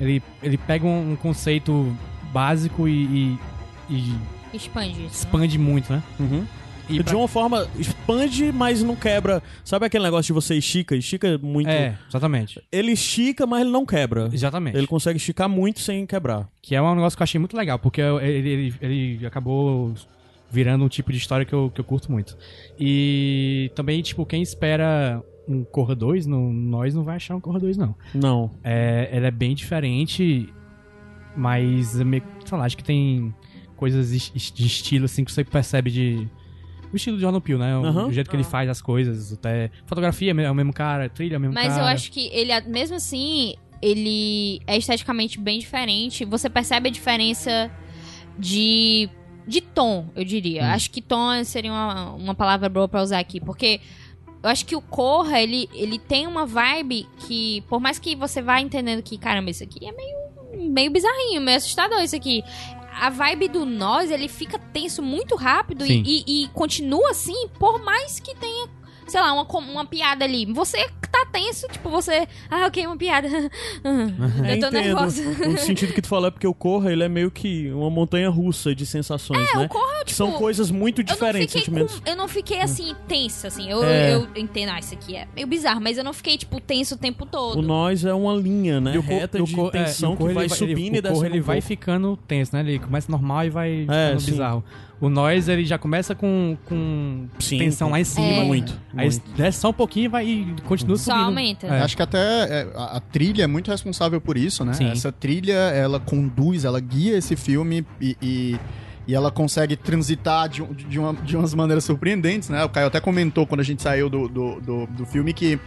[0.00, 1.94] Ele, ele pega um, um conceito
[2.32, 3.38] básico e, e-
[3.90, 4.14] e
[4.54, 5.00] Expande isso.
[5.00, 5.06] né?
[5.10, 6.02] expande muito, né?
[6.20, 6.44] Uhum.
[6.88, 9.42] E de pra- uma forma, expande, mas não quebra.
[9.64, 10.96] Sabe aquele negócio de você estica?
[10.96, 11.68] Estica muito.
[11.68, 12.62] É, exatamente.
[12.72, 14.30] Ele estica, mas ele não quebra.
[14.32, 14.78] Exatamente.
[14.78, 16.48] Ele consegue esticar muito sem quebrar.
[16.62, 19.92] Que é um negócio que eu achei muito legal, porque ele, ele, ele acabou
[20.50, 22.36] virando um tipo de história que eu, que eu curto muito.
[22.78, 27.58] E também, tipo, quem espera um Corra 2, não, nós não vai achar um Corra
[27.58, 27.94] 2, não.
[28.14, 28.50] Não.
[28.62, 30.52] É, ele é bem diferente,
[31.36, 33.34] mas, é meio- sei lá, acho que tem
[33.76, 36.28] coisas de estilo, assim, que você percebe de...
[36.92, 37.76] O estilo de Jordan Peele, né?
[37.76, 38.06] O, Aham.
[38.06, 39.70] o jeito que ele faz as coisas, até...
[39.86, 41.82] Fotografia é o mesmo cara, trilha é o mesmo Mas cara.
[41.82, 46.24] eu acho que ele, mesmo assim, ele é esteticamente bem diferente.
[46.24, 47.70] Você percebe a diferença
[48.38, 49.08] de,
[49.48, 50.62] de tom, eu diria.
[50.64, 50.70] Hum.
[50.72, 53.80] Acho que tom seria uma, uma palavra boa pra usar aqui, porque
[54.42, 58.40] eu acho que o Corra, ele, ele tem uma vibe que, por mais que você
[58.42, 62.44] vá entendendo que, caramba, isso aqui é meio, meio bizarrinho, meio assustador isso aqui.
[63.00, 67.82] A vibe do nós, ele fica tenso muito rápido e, e- e continua assim, por
[67.84, 68.68] mais que tenha,
[69.08, 70.46] sei lá, uma, uma piada ali.
[70.52, 72.26] Você tá tenso, tipo, você.
[72.50, 73.28] Ah, ok, uma piada.
[73.28, 74.72] É, eu tô entendo.
[74.72, 75.22] nervosa.
[75.48, 78.28] O sentido que tu falou é porque o Corra, ele é meio que uma montanha
[78.30, 79.64] russa de sensações, né?
[79.64, 82.00] o Corra, que são tipo, coisas muito Eu diferentes, fiquei sentimentos.
[82.00, 83.70] com, eu não fiquei assim, tensa, assim.
[83.70, 84.14] Eu, É.
[84.14, 86.98] eu entendo, ah, isso aqui é meio bizarro, mas eu não fiquei, tipo, tenso o
[86.98, 87.58] tempo todo.
[87.58, 88.94] O nós é uma linha, né?
[88.94, 91.02] E o Reta o de é, tensão o corra, que vai subindo ele, e o
[91.02, 91.68] descendo corra, ele um vai pouco.
[91.68, 92.60] ficando tenso, né?
[92.60, 94.62] Ele começa normal e vai É, ficando sim.
[95.00, 98.26] O Noise, ele já começa com, com Sim, tensão lá em cima.
[98.26, 98.44] É.
[98.44, 99.30] Muito, Aí muito.
[99.36, 101.24] desce só um pouquinho e vai e continua Só subindo.
[101.26, 101.66] aumenta.
[101.68, 101.82] É.
[101.82, 104.72] Acho que até é, a, a trilha é muito responsável por isso, né?
[104.72, 104.90] Sim.
[104.90, 108.56] Essa trilha, ela conduz, ela guia esse filme e, e,
[109.06, 112.64] e ela consegue transitar de, um- de, uma, de umas maneiras surpreendentes, né?
[112.64, 115.60] O Caio até comentou quando a gente saiu do, do, do, do filme que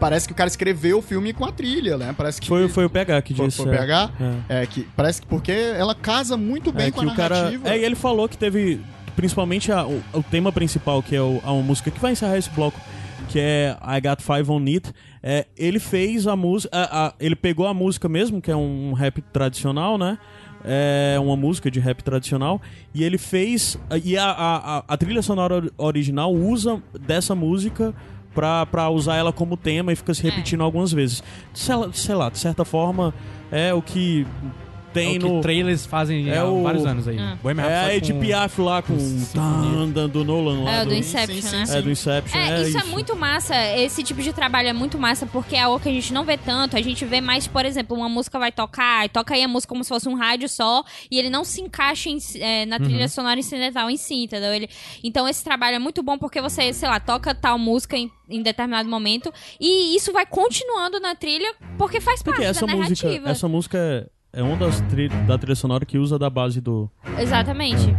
[0.00, 2.14] parece que o cara escreveu o filme com a trilha, né?
[2.16, 3.58] Parece que Foi, foi o PH que foi, disse.
[3.62, 3.78] foi o é.
[3.78, 4.10] PH.
[4.48, 4.62] É.
[4.62, 7.36] É, que parece que porque ela casa muito bem É com a o cara.
[7.36, 7.68] narrativa.
[7.68, 8.80] É, e ele falou que teve.
[9.16, 12.38] Principalmente a- o, o tema principal, que é o- a uma música que vai encerrar
[12.38, 12.80] esse bloco,
[13.28, 14.92] que é I Got Five on It.
[15.22, 16.70] É, ele fez a música.
[17.18, 20.16] ele pegou a música mesmo, que é um rap tradicional, né?
[20.64, 22.60] É uma música de rap tradicional.
[22.94, 23.76] E ele fez.
[24.04, 27.92] E a, a, a- trilha sonora or- original usa dessa música.
[28.38, 31.24] Pra, pra usar ela como tema e fica se repetindo algumas vezes.
[31.52, 33.12] Sei lá, sei lá, de certa forma,
[33.50, 35.40] é o que É tem o que no.
[35.40, 37.18] trailers fazem É há o- vários anos aí.
[37.18, 37.36] Ah.
[37.42, 38.96] Bohemian É a Rhapsody Edith com- Piaf lá com.
[39.32, 40.72] Tan, dan, do Nolan lá.
[40.72, 41.66] É, o do do- Inception, sim, né?
[41.66, 42.38] sim, É, do Inception.
[42.40, 43.54] É, isso, é muito massa.
[43.76, 46.36] Esse tipo de trabalho é muito massa porque é algo que a gente não vê
[46.36, 46.76] tanto.
[46.76, 49.68] A gente vê mais, por exemplo, uma música vai tocar, e toca aí a música
[49.68, 53.08] como se fosse um rádio só, e ele não se encaixa em é, na trilha
[53.08, 54.52] sonora incidental em si, entendeu?
[54.52, 54.68] Ele,
[55.04, 58.42] então esse trabalho é muito bom porque você, sei lá, toca tal música em, em
[58.42, 63.06] determinado momento e isso vai continuando na trilha porque faz Porque parte essa da música,
[63.06, 63.30] narrativa.
[63.30, 66.90] essa música é, é uma das tri da trilha sonora que usa da base do.
[67.18, 67.94] Exatamente.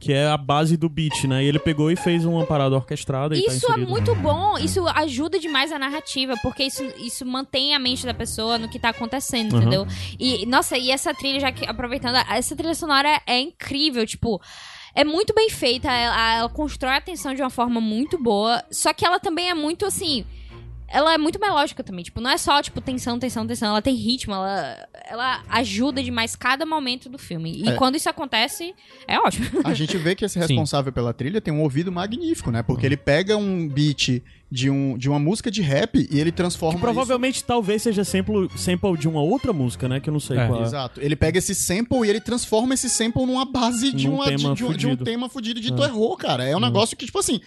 [0.00, 1.42] que é a base do beat, né?
[1.42, 3.90] E ele pegou e fez uma parada orquestrada e tá Isso é inserido.
[3.90, 8.58] muito bom, isso ajuda demais a narrativa, porque isso, isso mantém a mente da pessoa
[8.58, 9.62] no que tá acontecendo, Aham.
[9.62, 9.86] entendeu?
[10.18, 14.40] E, nossa, e essa trilha, já que aproveitando, essa trilha sonora é incrível, tipo.
[14.96, 18.92] É muito bem feita, ela, ela constrói a atenção de uma forma muito boa, só
[18.92, 20.24] que ela também é muito assim.
[20.94, 23.96] Ela é muito melódica também, tipo, não é só, tipo, tensão, tensão, tensão, ela tem
[23.96, 27.52] ritmo, ela, ela ajuda demais cada momento do filme.
[27.64, 27.72] E É.
[27.72, 28.72] quando isso acontece,
[29.08, 29.44] é ótimo.
[29.64, 30.40] A gente vê que esse Sim.
[30.46, 32.62] responsável pela trilha tem um ouvido magnífico, né?
[32.62, 34.22] Porque ele pega um beat
[34.54, 38.48] de, um, de uma música de rap e ele transforma Que provavelmente talvez seja sample,
[38.56, 39.98] sample de uma outra música, né?
[39.98, 40.46] Que eu não sei É.
[40.46, 40.68] qual isso...
[40.70, 41.00] Exato.
[41.00, 44.36] Ele pega esse sample e ele transforma esse sample numa base de, Num uma, de,
[44.36, 45.76] tema de um, de um tema fudido de É.
[45.76, 46.44] tu errou, cara.
[46.44, 47.40] É um negócio que, tipo assim...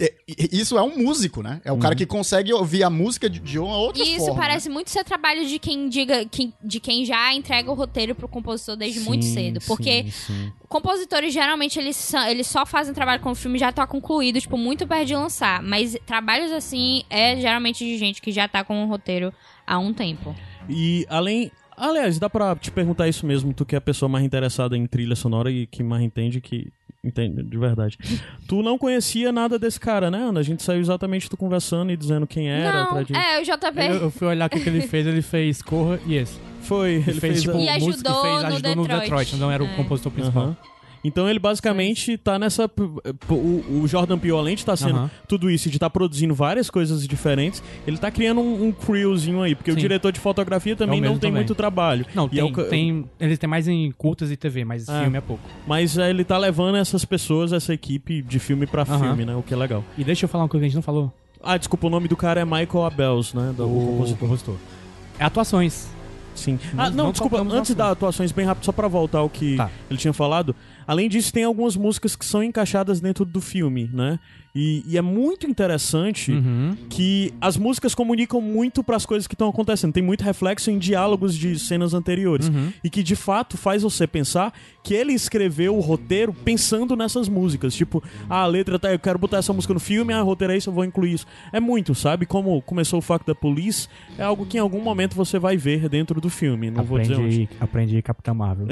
[0.00, 0.14] é-
[0.50, 1.60] isso é um músico, né?
[1.64, 1.80] É o Uhum.
[1.80, 4.40] cara que consegue ouvir a música de, de uma outra E isso forma.
[4.40, 8.26] parece muito ser trabalho de quem diga que- de quem já entrega o roteiro pro
[8.26, 9.60] compositor desde muito Sim, cedo.
[9.66, 10.52] Porque sim, sim.
[10.68, 14.56] compositores geralmente eles, são- eles só fazem trabalho quando o filme já tá concluído, tipo,
[14.58, 15.62] muito perto de lançar.
[15.62, 19.32] Mas trabalhos assim é geralmente de gente que já tá com o roteiro
[19.66, 20.34] há um tempo.
[20.68, 21.50] E além.
[21.76, 24.86] Aliás, dá pra te perguntar isso mesmo, tu que é a pessoa mais interessada em
[24.86, 26.72] trilha sonora e que mais entende que.
[27.02, 27.98] Entende, de verdade.
[28.48, 30.40] tu não conhecia nada desse cara, né, Ana?
[30.40, 32.84] A gente saiu exatamente tu conversando e dizendo quem era.
[32.84, 33.78] Não, de- é, o JP.
[33.78, 36.38] Eu, eu fui olhar o que, que ele fez, ele fez Corra e esse.
[36.62, 39.00] Foi, ele, Ele fez, tipo, E música ajudou e fez, no ajudou no Detroit.
[39.02, 39.74] Detroit, não era o É.
[39.76, 40.56] compositor principal.
[41.04, 42.68] Então ele basicamente tá nessa.
[43.28, 47.62] O, o Jordan de estar sendo tudo isso, e de estar produzindo várias coisas diferentes,
[47.86, 49.80] ele tá criando um, um crewzinho aí, porque o Sim.
[49.80, 51.34] diretor de fotografia também É o não tem também.
[51.34, 52.06] muito trabalho.
[52.14, 53.04] Não, E tem, é o tem.
[53.20, 55.02] Eles têm mais em curtas e TV, mas É.
[55.02, 55.42] filme é pouco.
[55.66, 58.98] Mas é, ele tá levando essas pessoas, essa equipe de filme pra Aham.
[59.00, 59.36] filme, né?
[59.36, 59.84] O que é legal.
[59.98, 61.12] E deixa eu falar uma coisa que a gente não falou.
[61.42, 63.52] Ah, desculpa, o nome do cara é Michael Abels, né?
[63.54, 64.18] Do, o compositor.
[64.18, 64.56] compositor.
[65.18, 65.86] É atuações.
[66.34, 66.58] Sim.
[66.76, 69.70] Ah, não, não desculpa, antes das atuações, bem rápido, só pra voltar ao que Tá.
[69.88, 70.56] ele tinha falado.
[70.86, 74.18] Além disso, tem algumas músicas que são encaixadas dentro do filme, né?
[74.54, 76.76] E, e é muito interessante Uhum.
[76.88, 79.92] que as músicas comunicam muito pras coisas que estão acontecendo.
[79.92, 82.48] Tem muito reflexo em diálogos de cenas anteriores.
[82.48, 82.72] Uhum.
[82.82, 87.74] E que de fato faz você pensar que ele escreveu o roteiro pensando nessas músicas.
[87.74, 90.52] Tipo, ah, a letra tá, eu quero botar essa música no filme, ah, o roteiro
[90.52, 91.26] é isso, eu vou incluir isso.
[91.52, 92.24] É muito, sabe?
[92.26, 93.88] Como começou o Fuck da Police,
[94.18, 96.70] é algo que em algum momento você vai ver dentro do filme.
[96.70, 97.24] Não vou dizer onde.
[97.24, 98.68] Aprendi, aprendi Capitão Marvel.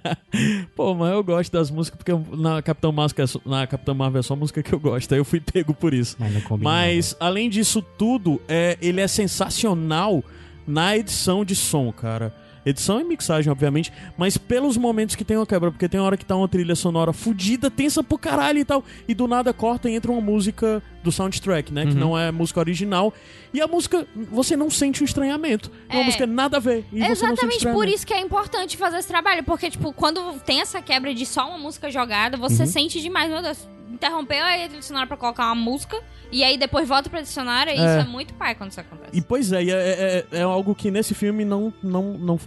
[0.76, 4.22] Pô, mas eu gosto das músicas porque na Capitão, Máscara, é na Capitão Marvel é
[4.22, 5.05] só música que eu gosto.
[5.14, 6.16] Aí eu fui pego por isso.
[6.18, 10.22] Mas Mas, além disso tudo, é, ele é sensacional
[10.66, 12.34] na edição de som, cara.
[12.64, 16.24] Edição e mixagem, obviamente, mas pelos momentos que tem uma quebra, porque tem hora que
[16.24, 19.94] tá uma trilha sonora fudida, tensa pro caralho e tal, e do nada corta e
[19.94, 21.86] entra uma música do soundtrack, né?
[21.86, 21.98] Que Uhum.
[22.00, 23.14] não é música original.
[23.54, 25.70] E a música, você não sente o estranhamento.
[25.88, 26.06] É uma É.
[26.06, 26.84] música nada a ver.
[26.92, 29.92] E você não sente Exatamente por isso que é importante fazer esse trabalho, porque, tipo,
[29.92, 32.68] quando tem essa quebra de só uma música jogada, você Uhum.
[32.68, 33.58] sente demais, meu Deus,
[33.96, 35.96] interrompeu a trilha sonora pra colocar uma música,
[36.30, 37.78] e aí depois volta pra dicionário, e É.
[37.78, 39.10] isso é muito pai quando isso acontece.
[39.16, 41.72] E pois é, e é, é, é algo que nesse filme não.
[41.82, 42.40] não, não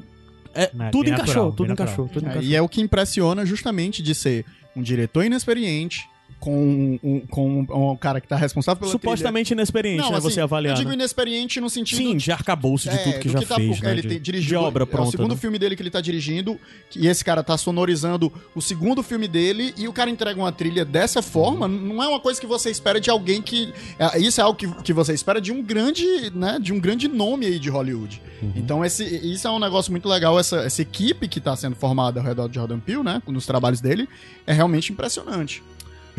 [0.53, 2.07] é, É, tudo bem encaixou, natural, tudo encaixou, natural.
[2.13, 2.49] tudo É, encaixou.
[2.51, 6.07] e é o que impressiona justamente de ser um diretor inexperiente
[6.39, 10.17] com um, com um, cara que tá responsável pela Supostamente inexperiente, Não, né?
[10.17, 10.73] assim, você avaliar.
[10.73, 10.95] Eu digo né?
[10.95, 13.91] inexperiente no sentido Sim, de arcabouço de É, tudo que já tá- fez, né?
[13.91, 15.10] ele de, dirigiu, de obra É pronta.
[15.10, 15.38] o segundo né?
[15.38, 16.58] filme dele que ele tá dirigindo,
[16.89, 20.86] que esse cara tá sonorizando o segundo filme dele e o cara entrega uma trilha
[20.86, 23.73] dessa forma, não é uma coisa que você espera de alguém que...
[23.97, 27.08] é, isso é algo que, que você espera de um grande, né, de um grande
[27.08, 28.21] nome aí de Hollywood.
[28.41, 28.54] Uhum.
[28.56, 32.19] Então esse, isso é um negócio muito legal, essa, essa equipe que tá sendo formada
[32.21, 34.08] ao redor de Jordan Peele, né, nos trabalhos dele,
[34.47, 35.62] é realmente impressionante.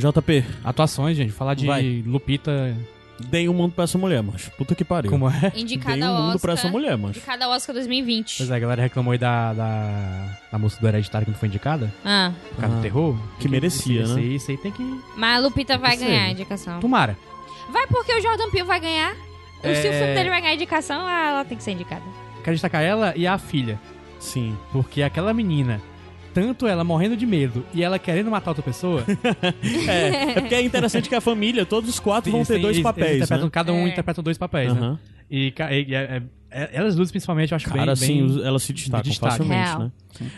[0.00, 1.32] JP, Atuações, gente.
[1.32, 2.02] Falar de Vai.
[2.06, 2.76] Lupita.
[3.28, 4.50] dei um mundo pra essa mulher, macho.
[4.52, 5.10] Puta que pariu.
[5.10, 5.52] Como é?
[5.54, 7.18] Indicada Dei um mundo Oscar, pra essa mulher, macho.
[7.18, 8.36] Indicada ao Oscar 2020.
[8.38, 11.48] Pois é, a galera reclamou aí da, da, da música do Hereditário que não foi
[11.48, 11.92] indicada.
[12.04, 13.16] Ah, Por causa Ah, do terror.
[13.38, 14.20] que merecia, isso, né?
[14.22, 15.00] Isso aí, isso aí tem que.
[15.16, 16.32] mas a Lupita vai ganhar a aí.
[16.32, 16.80] indicação.
[16.80, 17.16] Tomara.
[17.70, 19.14] Vai porque o Jordan Peele vai ganhar.
[19.62, 19.74] Se o É.
[19.98, 22.02] filme dele vai ganhar indicação, ela tem que ser indicada.
[22.42, 23.78] Quero destacar ela e a filha.
[24.18, 24.56] Sim.
[24.72, 25.80] Porque aquela menina,
[26.34, 29.04] tanto ela morrendo de medo e ela querendo matar outra pessoa.
[29.88, 32.82] É, é porque é interessante que a família, todos os quatro vão ter dois eles-
[32.82, 33.50] papéis, interpretam- né?
[33.52, 33.88] Cada um É.
[33.88, 34.98] interpreta dois papéis, né?
[35.30, 38.08] E, e- é- é- elas duas, principalmente, eu acho Cara, bem.
[38.08, 38.22] bem...
[38.24, 39.32] os- elas se destacam destaque.
[39.38, 39.78] facilmente, Real.
[39.80, 39.90] né?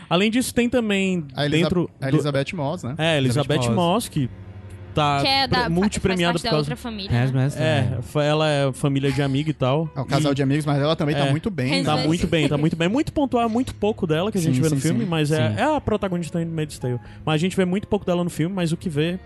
[0.09, 1.90] Além disso, tem também A, Elisa- dentro...
[2.00, 2.94] a do- Elizabeth Moss, né?
[2.98, 4.29] É, Elizabeth Elizabeth Moss, que
[4.93, 6.63] tá que é da, pre- multipremiada faz por parte da causa...
[6.71, 7.11] outra família.
[7.17, 7.49] É, né?
[7.99, 9.88] É, fa- ela é família de amiga e tal.
[9.97, 11.31] É o casal E de amigos, mas ela também tá É.
[11.31, 11.83] muito bem.
[11.83, 12.88] Tá muito bem, tá muito bem.
[12.88, 15.11] Muito pontual, muito pouco dela que a gente Sim, vê no sim, filme, sim.
[15.11, 17.01] mas é, é a protagonista em Handmaid's Tale.
[17.25, 19.19] Mas a gente vê muito pouco dela no filme, mas o que vê...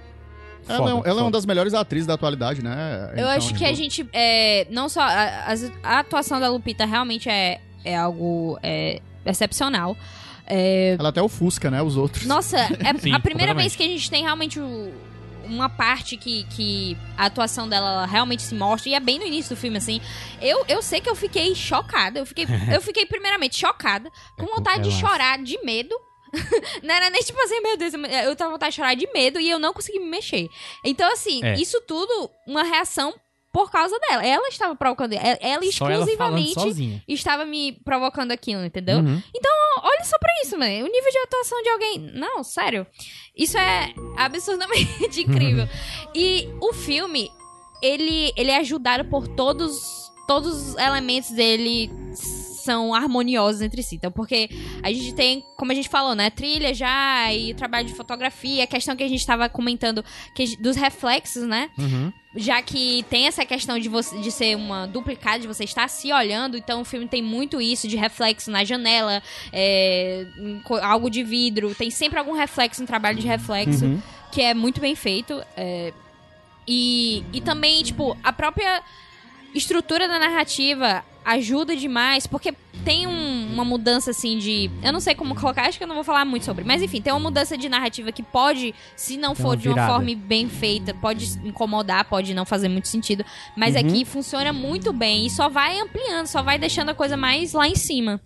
[0.69, 3.11] Ela, foda, é, ela é uma das melhores atrizes da atualidade, né?
[3.13, 4.09] Eu Então, acho que tipo, a gente.
[4.13, 5.01] É, não só.
[5.01, 5.55] A,
[5.85, 9.97] a atuação da Lupita realmente é, é algo é, excepcional.
[10.45, 11.81] É, Ela até ofusca, né?
[11.83, 12.27] Os outros.
[12.27, 14.93] nossa, é Sim, a primeira vez que a gente tem realmente o-
[15.47, 19.27] uma parte que, que a atuação dela ela realmente se mostra, e é bem no
[19.27, 20.01] início do filme, assim.
[20.41, 22.19] Eu, eu sei que eu fiquei chocada.
[22.19, 25.95] Eu fiquei, eu fiquei primeiramente chocada, com É, vontade de chorar de medo.
[26.83, 29.41] Não era nem tipo assim, meu Deus, eu tava com vontade de chorar de medo
[29.41, 30.49] e eu não consegui me mexer.
[30.85, 31.55] Então, assim, É.
[31.55, 33.15] isso tudo, uma reação
[33.57, 34.23] por causa dela.
[34.23, 37.03] Ela estava provocando, ela, ela ela exclusivamente sozinha.
[37.09, 38.99] estava me provocando aquilo, entendeu?
[38.99, 39.23] Uhum.
[39.83, 40.85] Olha só pra isso, mano.
[40.85, 41.99] O nível de atuação de alguém.
[42.13, 42.87] Não, sério.
[43.35, 45.67] Isso é absurdamente incrível.
[46.15, 47.31] E o filme,
[47.81, 51.91] ele, ele é ajudado por todos, todos os elementos dele
[52.67, 53.97] são harmoniosos entre si.
[53.97, 54.49] Então, porque
[54.83, 58.67] a gente tem, como a gente falou, né, trilha já e trabalho de fotografia, a
[58.67, 60.05] questão que a gente estava comentando
[60.35, 61.71] que, dos reflexos, né?
[61.79, 62.13] Uhum.
[62.35, 66.13] já que tem essa questão de você de ser uma duplicada, de você estar se
[66.13, 70.27] olhando, então o filme tem muito isso de reflexo na janela, é,
[70.83, 74.03] algo de vidro, tem sempre algum reflexo, um trabalho de reflexo Uhum.
[74.33, 75.43] que é muito bem feito.
[75.57, 75.93] é,
[76.69, 78.83] e, e também, tipo, a própria
[79.55, 82.55] estrutura da narrativa ajuda demais, porque
[82.85, 84.71] tem um- uma mudança assim de.
[84.83, 86.63] Eu não sei como colocar, acho que eu não vou falar muito sobre.
[86.65, 89.69] Mas enfim, tem uma mudança de narrativa que pode, se não Tem for uma de
[89.69, 93.25] uma forma bem feita, pode incomodar, pode não fazer muito sentido.
[93.57, 93.81] Mas Uhum.
[93.81, 97.67] aqui funciona muito bem e só vai ampliando, só vai deixando a coisa mais lá
[97.69, 98.21] em cima.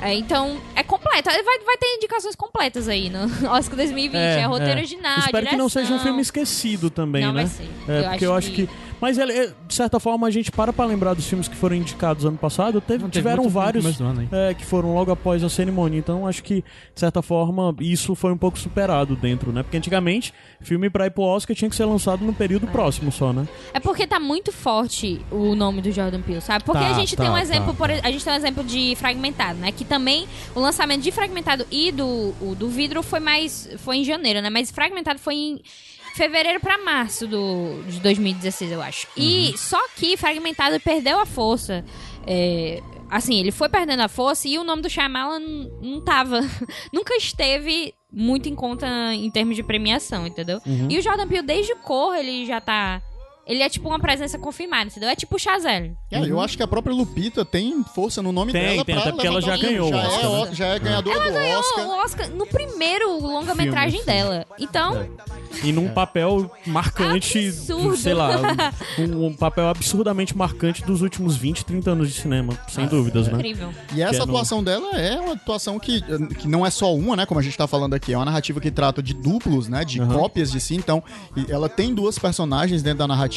[0.00, 1.28] É, então, é completo.
[1.30, 3.20] Vai, vai ter indicações completas aí no
[3.52, 4.16] Oscar 2020.
[4.18, 6.06] É, roteiro original, Espero que não seja um direção.
[6.06, 7.44] filme esquecido também, Não né?
[7.44, 7.70] vai ser.
[7.88, 8.68] É, porque eu acho que.
[9.02, 11.74] Mas ele, é, de certa forma, a gente para pra lembrar dos filmes que foram
[11.74, 12.80] indicados ano passado.
[12.80, 15.98] Teve, tiveram vários ano, é, que foram logo após a cerimônia.
[15.98, 16.62] Então, acho que,
[16.94, 19.64] de certa forma, isso foi um pouco superado dentro, né?
[19.64, 23.32] Porque antigamente, filme pra ir pro Oscar tinha que ser lançado no período próximo só,
[23.32, 23.48] né?
[23.74, 26.62] É porque tá muito forte o nome do Jordan Peele, sabe?
[26.62, 27.42] Porque Tá, a gente tá, tem um tá.
[27.42, 29.72] exemplo, por, a gente tem um exemplo de Fragmentado, né?
[29.72, 34.04] Que também o lançamento de Fragmentado e do, o do vidro foi mais foi em
[34.04, 34.48] janeiro, né?
[34.48, 35.60] Mas Fragmentado foi em
[36.14, 39.06] fevereiro pra março do, de 2016, eu acho.
[39.16, 39.22] Uhum.
[39.22, 41.84] E só que Fragmentado perdeu a força.
[42.26, 46.40] É, assim, ele foi perdendo a força e o nome do Shyamalan não, não tava,
[46.92, 50.60] nunca esteve muito em conta em termos de premiação, entendeu?
[50.66, 50.88] Uhum.
[50.90, 53.02] E o Jordan Peele desde o Corra ele já tá
[53.46, 55.08] ele é tipo uma presença confirmada, entendeu?
[55.08, 55.96] É tipo o Chazelle.
[56.10, 59.02] É, eu acho que a própria Lupita tem força no nome Tem, dela tem, pra
[59.02, 60.54] até porque ela já ganhou o já Oscar, é, né?
[60.54, 61.86] Já é ganhadora do Ganhou Oscar.
[61.86, 64.46] o Oscar no primeiro longa-metragem dela.
[64.58, 65.08] Então,
[65.64, 67.96] E num papel marcante, Absurdo.
[67.96, 68.30] sei lá,
[68.98, 73.34] um, um papel absurdamente marcante dos últimos 20, 30 anos de cinema, sem dúvidas, né?
[73.34, 73.72] incrível.
[73.94, 76.00] E essa Que é no- atuação dela é uma atuação que,
[76.38, 77.26] que não é só uma, né?
[77.26, 78.12] Como a gente tá falando aqui.
[78.12, 79.84] É uma narrativa que trata de duplos, né?
[79.84, 80.14] De Aham.
[80.14, 80.74] cópias de si.
[80.76, 81.02] Então,
[81.36, 83.31] e ela tem duas personagens dentro da narrativa.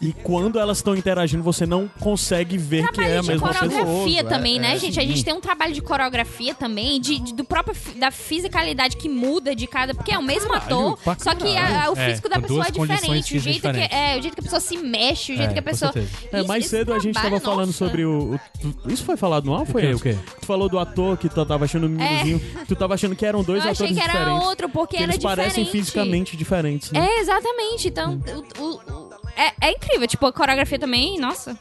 [0.00, 3.48] E quando elas estão interagindo, você não consegue ver que é a Trabalho de mesma
[3.48, 4.20] coreografia pessoa.
[4.20, 4.98] é, também, né, é, gente?
[5.00, 9.08] A gente tem um trabalho de coreografia também, de, de- do próprio da fisicalidade que
[9.08, 12.28] muda de cada, porque é o mesmo ator, só que a- a- o É, físico
[12.28, 13.96] da com pessoa é diferente, o jeito que diferentes.
[13.96, 15.92] é, o jeito que a pessoa se mexe, o jeito É, que a pessoa.
[15.96, 17.78] É, Isso- mais esse cedo a gente trabalho, tava falando nossa.
[17.78, 19.60] sobre o, o- Isso foi falado no ar?
[19.60, 20.00] ou Foi quê, antes?
[20.00, 20.16] o quê?
[20.40, 22.40] Tu falou do ator que tu tava achando meninozinho.
[22.68, 24.46] Tu tava achando que eram dois Eu achei atores que era diferentes.
[24.48, 25.70] outro, porque que era eles parecem diferente.
[25.72, 27.06] fisicamente diferentes, né?
[27.06, 27.88] É, exatamente.
[27.88, 28.20] Então,
[28.58, 29.05] o- o- o-
[29.36, 30.06] é, é incrível.
[30.06, 31.56] Tipo, a coreografia também, nossa.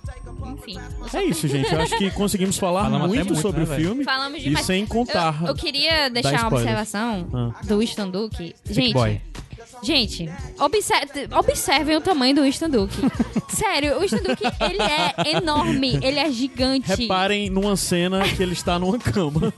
[0.54, 0.78] Enfim.
[1.14, 1.72] É isso, gente.
[1.74, 4.04] Eu acho que conseguimos falar muito, muito, sobre né, o filme.
[4.04, 4.66] Falamos E demais.
[4.66, 5.42] sem contar.
[5.42, 7.66] Eu, eu queria deixar uma observação Ah.
[7.66, 8.56] do Winston Duke.
[8.70, 9.22] Gente, Boy.
[9.84, 12.96] Gente, obser- observem o tamanho do Winston Duke.
[13.50, 16.88] Sério, o Winston Duke, ele é enorme, ele é gigante.
[16.88, 19.54] Reparem numa cena que ele está numa cama.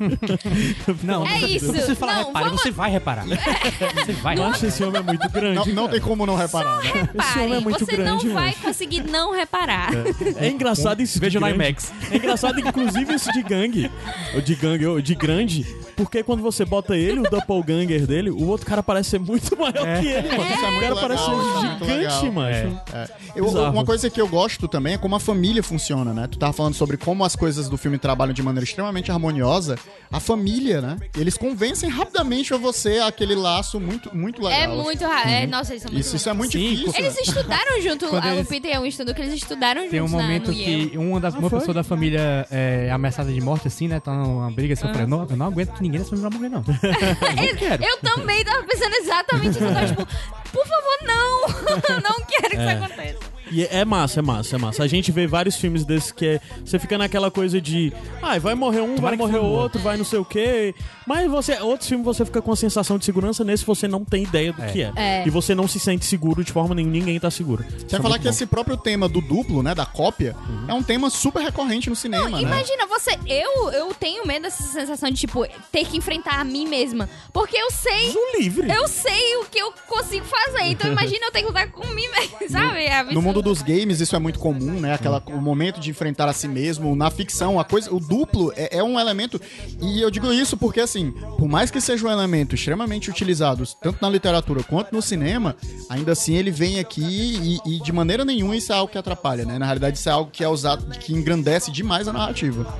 [1.03, 1.65] Não, É não, isso.
[1.65, 3.26] Não precisa falar Não, repare, vamos- você vai reparar.
[3.26, 4.49] Você vai reparar.
[4.49, 5.74] Nossa, esse homem é muito grande.
[5.74, 6.89] Não, não tem como não reparar, né?
[6.89, 9.91] Esse homem Reparem, é muito você grande, não vai conseguir não reparar.
[10.38, 11.20] É engraçado isso.
[11.20, 11.47] Veja no.
[11.47, 11.91] IMAX.
[12.11, 13.91] É engraçado, inclusive, isso de gangue.
[14.36, 15.65] Ou de gangue, ou de grande.
[15.98, 19.74] Porque quando você bota ele, o doppelganger dele, o outro cara parece ser muito maior
[19.74, 20.43] que ele, mano.
[20.54, 22.32] Isso é o muito cara legal, parece isso é ser muito gigante, legal.
[22.32, 22.82] macho.
[22.93, 23.08] É.
[23.36, 23.72] Eu- Bizarro.
[23.74, 26.28] uma coisa que eu gosto também é como a família funciona, né?
[26.32, 29.76] Tu tava falando sobre como as coisas do filme trabalham de maneira extremamente harmoniosa.
[30.12, 30.98] A família, né?
[31.18, 34.60] Eles convencem rapidamente a você aquele laço muito, muito legal.
[34.60, 35.30] É muito raro.
[35.30, 36.93] É, nossa, eles são muito Isso, isso é muito Sim, difícil.
[36.95, 37.22] Eles né?
[37.22, 40.10] estudaram junto, Quando a eles- Lupita e o Winston Duke, eles estudaram Tem um na-
[40.12, 40.89] momento no Yale.
[40.91, 41.60] que uma, das, uma foi?
[41.60, 44.00] pessoa da família é ameaçada de morte, assim, né?
[44.00, 46.38] Tá numa briga assim, eu falei, não, eu não aguento que ninguém dessa família vai
[46.38, 46.64] morrer, não.
[47.38, 47.84] Eu não quero.
[47.84, 49.64] Eu também tava pensando exatamente isso.
[49.64, 50.06] Eu tava tipo,
[50.52, 51.42] por favor, não!
[52.02, 53.37] não quero que isso aconteça.
[53.52, 54.84] E é massa, é massa, é massa.
[54.84, 58.56] A gente vê vários filmes desses que é, você fica naquela coisa de, ah, vai
[58.56, 60.74] morrer um, vai que morrer outro, vai não sei o quê.
[61.06, 64.24] Mas você, outros filmes você fica com a sensação de segurança, nesse você não tem
[64.24, 64.91] ideia do que é.
[64.95, 65.28] É.
[65.28, 67.64] E você não se sente seguro de forma nenhuma, ninguém tá seguro.
[67.88, 70.36] Quer falar que esse próprio tema do duplo, né, da cópia,
[70.68, 72.41] é um tema super recorrente no cinema, né?
[72.41, 73.18] Imagina, você.
[73.26, 77.10] Eu, eu tenho medo dessa sensação de, tipo, ter que enfrentar a mim mesma.
[77.32, 78.14] Porque eu sei.
[78.39, 78.70] Livre.
[78.70, 80.64] Eu sei o que eu consigo fazer.
[80.66, 82.84] Então imagina eu ter que lutar com mim mesmo, sabe?
[82.84, 83.37] É No absurdo.
[83.38, 84.94] Mundo dos games, isso é muito comum, né?
[84.94, 86.96] Aquela, o momento de enfrentar a si mesmo.
[86.96, 89.40] Na ficção, a coisa, o duplo é, é um elemento.
[89.82, 94.00] E eu digo isso porque, assim, por mais que seja um elemento extremamente utilizado, tanto
[94.02, 95.56] na literatura quanto no cinema,
[95.90, 99.46] ainda assim ele vem aqui e, e de maneira nenhuma isso é algo que atrapalha,
[99.46, 99.58] né?
[99.58, 102.78] Na realidade, isso é algo que é usado, que engrandece demais a narrativa.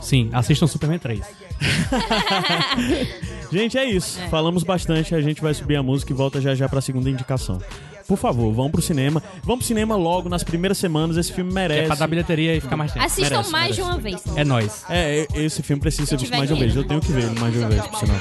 [0.00, 1.20] Sim, assistam Superman 3.
[3.50, 4.18] Gente, é isso.
[4.28, 7.60] Falamos bastante, a gente vai subir a música e volta já já pra segunda indicação.
[8.06, 9.22] Por favor, vão pro cinema.
[9.42, 11.86] Vão pro cinema logo nas primeiras semanas, esse filme É merece.
[11.86, 13.04] pra dar bilheteria e ficar mais tempo.
[13.04, 13.82] Assistam Merece, mais merece.
[13.82, 14.22] de uma vez.
[14.36, 14.84] É nóis.
[14.88, 16.76] É, esse filme precisa ser visto mais de uma vez.
[16.76, 18.16] Eu tenho que ver ele mais de uma vez, por sinal.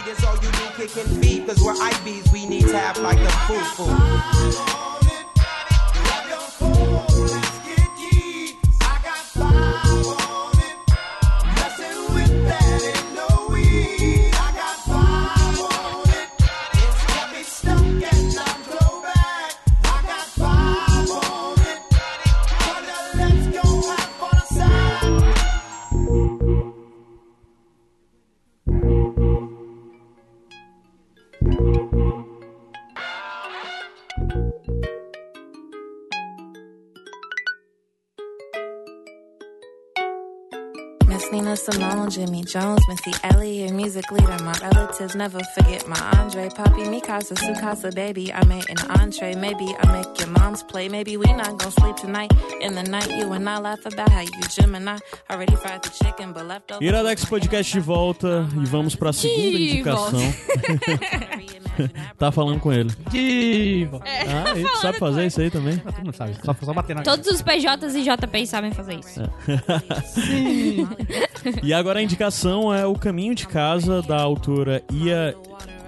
[42.03, 44.37] Simone, Jimmy Jones, Missy Elliott, music leader.
[44.43, 48.33] My relatives never forget my Andre, Poppy, Mikasa, Sukasa, baby.
[48.33, 49.35] I made an entree.
[49.35, 50.89] Maybe I make your mom's play.
[50.89, 52.31] Maybe we not gonna sleep tonight.
[52.61, 54.97] In the night, you and I laugh about how you Gemini
[55.29, 56.83] already fried the chicken, but left over.
[56.83, 60.19] Iradex Podcast de volta e vamos pra segunda De indicação.
[62.17, 62.89] tá falando com ele.
[63.09, 64.01] Diva.
[64.03, 65.77] Ah, ele sabe fazer isso aí também?
[65.77, 66.35] Todo mundo sabe.
[66.43, 69.21] Só, só bater na Todos os PJs e JPs sabem fazer isso.
[71.61, 75.35] E agora a indicação é O Caminho de Casa, da autora Ia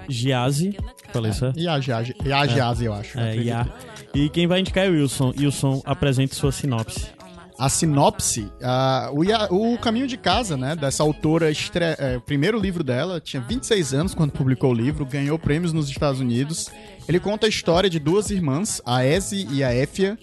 [0.08, 0.76] Giazi.
[1.12, 1.58] Falei certo?
[1.58, 3.18] E a Giage, e a Giase, eu acho.
[3.18, 3.36] É.
[3.36, 3.66] Ia.
[4.14, 5.32] E quem vai indicar é o Wilson.
[5.38, 7.15] Wilson, apresente sua sinopse.
[7.58, 12.58] A sinopse, ah, o, o Caminho de Casa, né, dessa autora, estre- é, o primeiro
[12.60, 16.68] livro dela, tinha 26 anos quando publicou o livro, ganhou prêmios nos Estados Unidos.
[17.08, 20.18] Ele conta a história de duas irmãs, a Eze e a Éfia.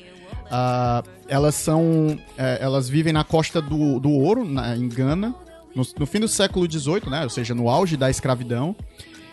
[0.51, 5.33] Ah, elas são, é, elas vivem na costa do, do Ouro, na- em Gana,
[5.75, 8.75] no, no fim do século XVIII, né, ou seja, no auge da escravidão.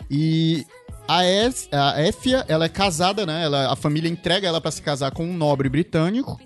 [0.09, 0.65] E
[1.07, 3.43] a, Es, a Éfia, ela é casada, né?
[3.43, 6.39] Ela, a família entrega ela para se casar com um nobre britânico.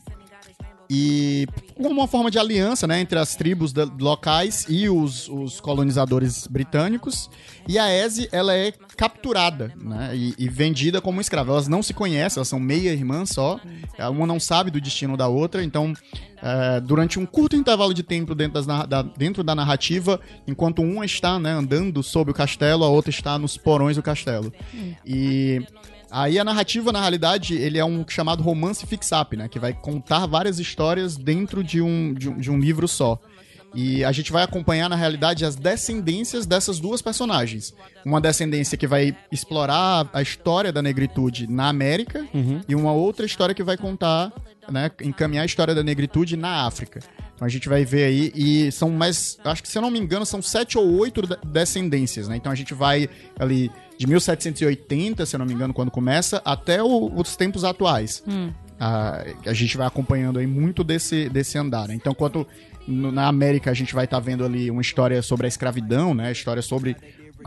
[0.89, 6.47] E como uma forma de aliança, né, entre as tribos locais e os, os colonizadores
[6.47, 7.29] britânicos.
[7.67, 11.51] E a Eze, ela é capturada, né, e, e vendida como escrava.
[11.51, 13.59] Elas não se conhecem, elas são meia irmã só.
[14.11, 15.63] Uma não sabe do destino da outra.
[15.63, 15.93] Então,
[16.41, 21.05] é, durante um curto intervalo de tempo dentro, das da, dentro da narrativa, enquanto uma
[21.05, 24.53] está, né, andando sob o castelo, a outra está nos porões do castelo.
[25.05, 25.65] E
[26.11, 29.47] Aí a narrativa, na realidade, ele é um chamado romance fix-up, né?
[29.47, 33.19] Que vai contar várias histórias dentro de um, de um, de um livro só.
[33.73, 37.73] E a gente vai acompanhar, na realidade, as descendências dessas duas personagens.
[38.05, 42.25] Uma descendência que vai explorar a história da negritude na América
[42.69, 44.31] e uma outra história que vai contar,
[44.71, 44.89] né?
[45.01, 47.01] Encaminhar a história da negritude na África.
[47.35, 49.99] Então a gente vai ver aí, e são mais, acho que se eu não me
[49.99, 52.37] engano, são sete ou oito de- descendências, né?
[52.37, 56.81] Então a gente vai ali de 1780, se eu não me engano, quando começa, até
[56.81, 58.23] o- os tempos atuais.
[58.79, 61.95] Ah, a gente vai acompanhando aí muito desse, desse andar, né?
[61.95, 62.45] Então, enquanto
[62.87, 66.31] no- na América a gente vai estar vendo ali uma história sobre a escravidão, né?
[66.31, 66.95] História sobre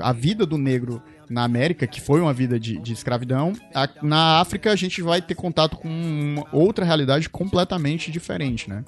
[0.00, 3.52] a vida do negro na América, que foi uma vida de, de escravidão.
[3.74, 8.84] A- na África a gente vai ter contato com outra realidade completamente diferente, né?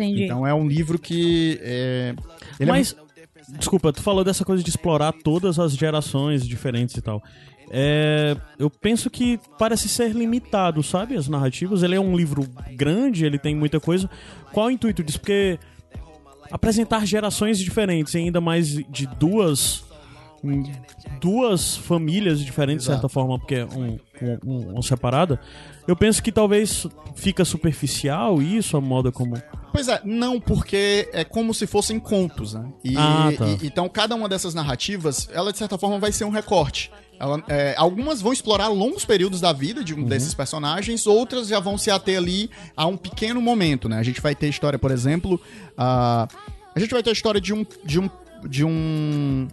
[0.00, 0.24] Entendi.
[0.24, 2.14] Então é um livro que é,
[2.58, 2.96] ele é Mas,
[3.50, 7.22] desculpa, tu falou dessa coisa de explorar todas as gerações diferentes e tal.
[7.72, 11.16] É, eu penso que parece ser limitado, sabe?
[11.16, 11.82] As narrativas.
[11.82, 14.10] Ele é um livro grande, ele tem muita coisa.
[14.52, 15.20] Qual o intuito disso?
[15.20, 15.58] Porque
[16.50, 19.84] apresentar gerações diferentes, e ainda mais de duas
[21.20, 23.98] duas famílias diferentes, de certa forma, porque é um,
[24.44, 25.40] um- uma separada,
[25.86, 29.40] eu penso que talvez fica superficial isso, a moda como.
[29.72, 32.64] Pois é, não, porque é como se fossem contos, né?
[32.84, 33.46] E, Ah, tá.
[33.46, 36.90] e- então cada uma dessas narrativas, ela de certa forma vai ser um recorte.
[37.18, 41.60] Ela- é, algumas vão explorar longos períodos da vida de um desses personagens, outras já
[41.60, 43.98] vão se ater ali a um pequeno momento, né?
[43.98, 45.38] A gente vai ter história, por exemplo,
[45.76, 46.26] ah,
[46.74, 48.08] a gente vai ter a história de um de um
[48.48, 49.46] de um,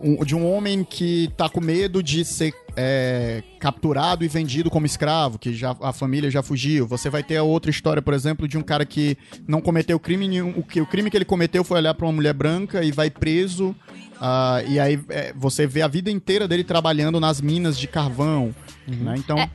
[0.00, 4.86] um- de um homem que tá com medo de ser é, capturado e vendido como
[4.86, 6.86] escravo, que já a família já fugiu.
[6.86, 9.18] Você vai ter a outra história, por exemplo, de um cara que
[9.48, 12.12] não cometeu crime nenhum, o que o crime que ele cometeu foi olhar pra uma
[12.12, 13.74] mulher branca e vai preso.
[14.20, 18.54] ah, e aí é, você vê a vida inteira dele trabalhando nas minas de carvão,
[18.86, 19.14] né?
[19.16, 19.50] Então, É,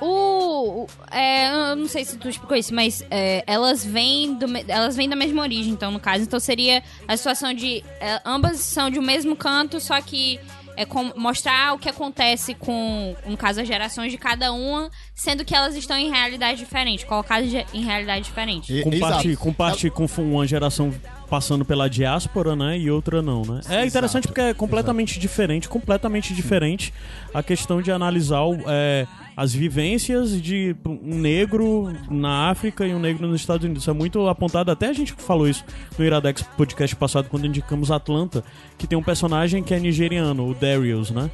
[0.00, 0.86] O.
[1.10, 5.08] é, eu não sei se tu explicou isso, mas é, elas vêm do, elas vêm
[5.08, 6.22] da mesma origem, então, no caso.
[6.24, 7.84] Então seria a situação de.
[8.00, 10.38] é, ambas são de um mesmo canto, só que.
[10.80, 15.44] É com- mostrar o que acontece com, no caso, as gerações de cada uma, sendo
[15.44, 18.72] que elas estão em realidade diferente, colocadas em realidade diferente.
[18.72, 19.54] e- Com exato.
[19.56, 20.94] parte, com uma geração
[21.28, 22.78] passando pela diáspora, né?
[22.78, 23.60] E outra não, né?
[23.68, 26.94] É interessante porque é completamente diferente, completamente diferente
[27.34, 29.04] a questão de analisar o, é,
[29.38, 33.84] as vivências de um negro na África e um negro nos Estados Unidos.
[33.84, 35.64] Isso é muito apontado, até a gente falou isso
[35.96, 38.42] no Iradex podcast passado, quando indicamos Atlanta,
[38.76, 41.30] que tem um personagem que é nigeriano, o Darius, né?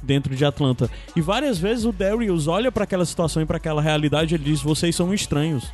[0.00, 0.88] dentro de Atlanta.
[1.16, 4.44] E várias vezes o Darius olha para aquela situação e para aquela realidade e ele
[4.44, 5.68] diz: vocês são estranhos.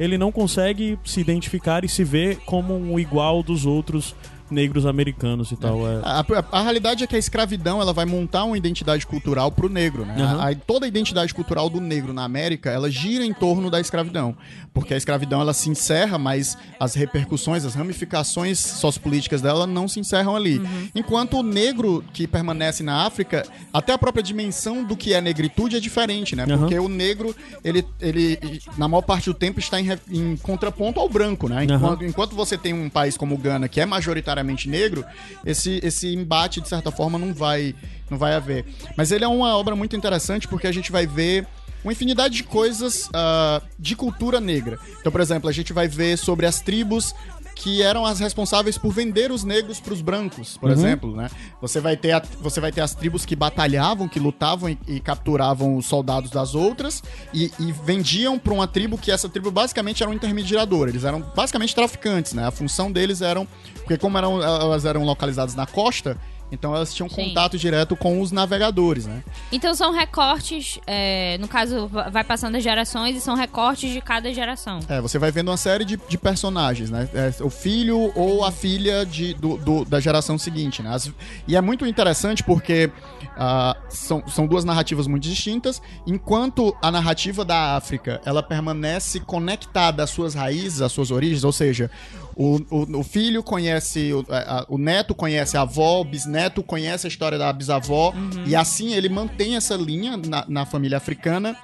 [0.00, 4.12] Ele não consegue se identificar e se ver como um igual dos outros
[4.50, 5.86] negros americanos e tal.
[5.88, 6.00] É.
[6.02, 9.68] A, a- a realidade é que a escravidão ela vai montar uma identidade cultural pro
[9.68, 10.14] negro, né?
[10.18, 10.40] Aham.
[10.40, 13.80] A- a- toda a identidade cultural do negro na América, ela gira em torno da
[13.80, 14.36] escravidão.
[14.72, 19.98] Porque a escravidão ela se encerra, mas as repercussões, as ramificações sociopolíticas dela não se
[20.00, 20.60] encerram ali.
[20.94, 25.76] Enquanto o negro que permanece na África, até a própria dimensão do que é negritude
[25.76, 26.44] é diferente, né?
[26.44, 26.58] Aham.
[26.58, 27.34] Porque o negro,
[27.64, 28.38] ele, ele
[28.76, 31.64] na maior parte do tempo está em, em contraponto ao branco, né?
[31.64, 34.37] Enquanto, enquanto você tem um país como o Gana, que é majoritariamente
[34.68, 35.04] negro,
[35.44, 37.74] esse, esse embate, de certa forma, não vai,
[38.10, 38.64] não vai haver.
[38.96, 41.46] Mas ele é uma obra muito interessante porque a gente vai ver
[41.84, 44.78] uma infinidade de coisas ah, de cultura negra.
[45.00, 47.14] Então, por exemplo, a gente vai ver sobre as tribos
[47.60, 51.28] que eram as responsáveis por vender os negros para os brancos, por exemplo, né?
[51.60, 55.00] Você vai ter a- você vai ter as tribos que batalhavam, que lutavam e, e
[55.00, 57.02] capturavam os soldados das outras
[57.34, 60.88] e, e vendiam para uma tribo que essa tribo basicamente era um intermediador.
[60.88, 62.46] Eles eram basicamente traficantes, né?
[62.46, 63.46] A função deles eram
[63.78, 66.16] porque como eram, elas eram localizadas na costa,
[66.50, 67.26] então elas tinham Sim.
[67.28, 69.22] contato direto com os navegadores, né?
[69.52, 74.00] Então são recortes, é, no caso, va- vai passando as gerações e são recortes de
[74.00, 74.80] cada geração.
[74.88, 77.08] É, você vai vendo uma série de, de personagens, né?
[77.14, 80.90] É, o filho ou a filha de, do, do- da geração seguinte, né?
[80.94, 81.10] As-
[81.46, 82.90] e é muito interessante porque
[83.36, 85.80] ah, são, são duas narrativas muito distintas.
[86.06, 91.52] Enquanto a narrativa da África, ela permanece conectada às suas raízes, às suas origens, ou
[91.52, 91.90] seja...
[92.38, 97.04] O, o, o filho conhece, o, a- o neto conhece a avó, o bisneto conhece
[97.06, 98.14] a história da bisavó,
[98.46, 101.56] e assim ele mantém essa linha na, na família africana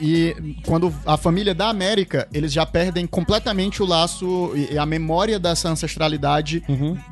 [0.00, 0.34] e
[0.66, 5.38] quando a família da América, eles já perdem completamente o laço e e a memória
[5.38, 6.62] dessa ancestralidade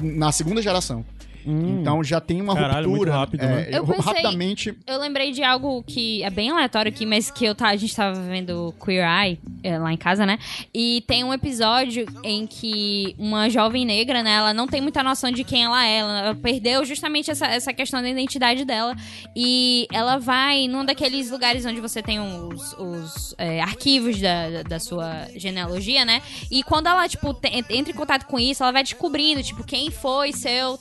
[0.00, 1.04] na segunda geração.
[1.46, 3.12] Então já tem uma Caralho, muito ruptura.
[3.18, 3.68] rápido, é, né?
[3.70, 4.74] Eu pensei- Rapidamente.
[4.86, 7.94] Eu lembrei de algo que é bem aleatório aqui, mas que eu tá, a gente
[7.94, 10.38] tava vendo Queer Eye é, lá em casa, né?
[10.74, 15.30] E tem um episódio em que uma jovem negra, né, ela não tem muita noção
[15.30, 15.98] de quem ela é.
[15.98, 18.94] Ela perdeu justamente essa, essa questão da identidade dela.
[19.36, 24.78] E ela vai num daqueles lugares onde você tem os, os, é, arquivos da, da-
[24.82, 26.20] sua genealogia, né?
[26.50, 29.90] E quando ela, tipo, te- entra em contato com isso, ela vai descobrindo, tipo, quem
[29.90, 30.76] foi seu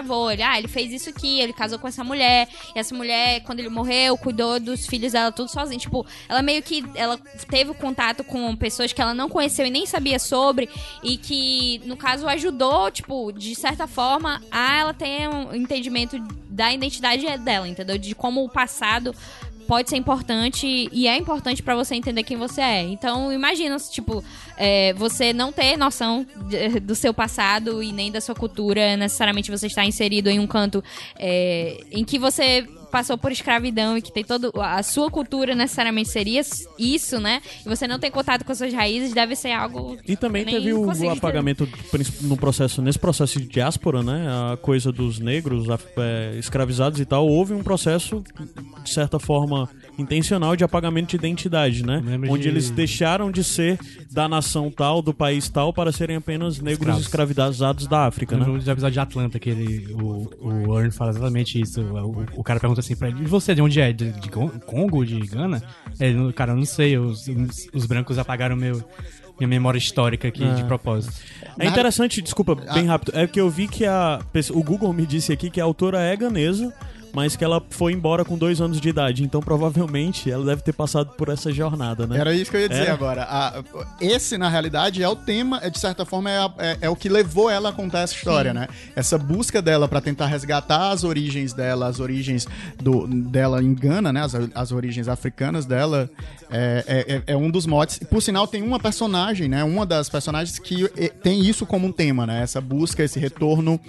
[0.00, 0.30] tataravô.
[0.30, 2.48] Ele, ah, ele fez isso aqui, ele casou com essa mulher.
[2.74, 5.78] E essa mulher, quando ele morreu, cuidou dos filhos dela tudo sozinha.
[5.78, 9.86] Tipo, ela meio que, ela teve contato com pessoas que ela não conheceu e nem
[9.86, 10.68] sabia sobre.
[11.02, 16.72] E que, no caso, ajudou, tipo, de certa forma, a ela ter um entendimento da
[16.72, 17.96] identidade dela, entendeu?
[17.96, 19.14] De como o passado
[19.70, 22.82] pode ser importante e é importante pra você entender quem você é.
[22.82, 24.22] Então, imagina, tipo,
[24.56, 29.48] é, você não ter noção de- do seu passado e nem da sua cultura, necessariamente
[29.48, 30.82] você está inserido em um canto
[31.16, 36.08] é, em que você passou por escravidão e que tem todo a sua cultura necessariamente
[36.08, 36.40] seria
[36.78, 37.40] isso, né?
[37.64, 40.72] E você não tem contato com as suas raízes, deve ser algo E também teve
[40.72, 41.68] o, o apagamento
[42.22, 44.26] no processo, nesse processo de diáspora, né?
[44.52, 45.66] A coisa dos negros
[45.96, 48.22] é, escravizados e tal, houve um processo,
[48.82, 49.68] de certa forma,
[50.00, 52.02] intencional de apagamento de identidade, né?
[52.28, 53.78] Onde de- eles deixaram de ser
[54.10, 57.02] da nação tal, do país tal, para serem apenas negros Escravos.
[57.36, 58.44] escravizados da África, né?
[58.46, 61.80] No episódio de Atlanta, que ele, o, o Earn fala exatamente isso.
[61.82, 63.92] O, o cara pergunta assim pra ele: E você de onde é?
[63.92, 65.04] De, de Con- Congo?
[65.04, 65.62] De Gana?
[65.98, 66.96] Ele, cara, eu não sei.
[66.98, 67.26] Os,
[67.72, 68.82] os brancos apagaram meu,
[69.38, 70.54] minha memória histórica aqui É.
[70.54, 71.12] de propósito.
[71.58, 73.12] É interessante, desculpa, bem rápido.
[73.14, 74.20] É que eu vi que a.
[74.52, 76.72] O Google me disse aqui que a autora é ganesa,
[77.12, 79.22] mas que ela foi embora com dois anos de idade.
[79.24, 82.18] Então, provavelmente, ela deve ter passado por essa jornada, né?
[82.18, 82.90] Era isso que eu ia dizer É.
[82.90, 83.22] agora.
[83.24, 83.62] A-
[84.00, 86.96] esse, na realidade, é o tema, é, de certa forma, é, a- é- é o
[86.96, 88.68] que levou ela a contar essa história, né?
[88.94, 92.46] Essa busca dela pra tentar resgatar as origens dela, as origens
[92.80, 94.22] do, dela em Gana, né?
[94.22, 96.08] As, as origens africanas dela,
[96.50, 97.98] é, é- é- é um dos motes.
[97.98, 99.62] Por sinal, tem uma personagem, né?
[99.64, 100.88] Uma das personagens que
[101.22, 102.42] tem isso como um tema, né?
[102.42, 103.80] Essa busca, esse retorno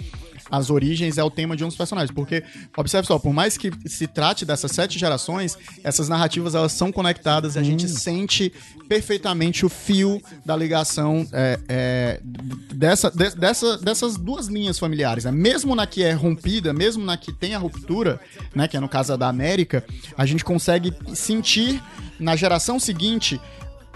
[0.52, 2.10] as origens é o tema de um dos personagens.
[2.14, 2.44] Porque,
[2.76, 7.56] observe só, por mais que se trate dessas sete gerações, essas narrativas elas são conectadas
[7.56, 8.52] e a gente sente
[8.86, 12.20] perfeitamente o fio da ligação é, é,
[12.74, 15.24] dessa, de- dessa, dessas duas linhas familiares.
[15.24, 15.32] Né?
[15.32, 18.20] Mesmo na que é rompida, mesmo na que tem a ruptura,
[18.54, 19.82] né, que é no caso da América,
[20.18, 21.82] a gente consegue sentir
[22.20, 23.40] na geração seguinte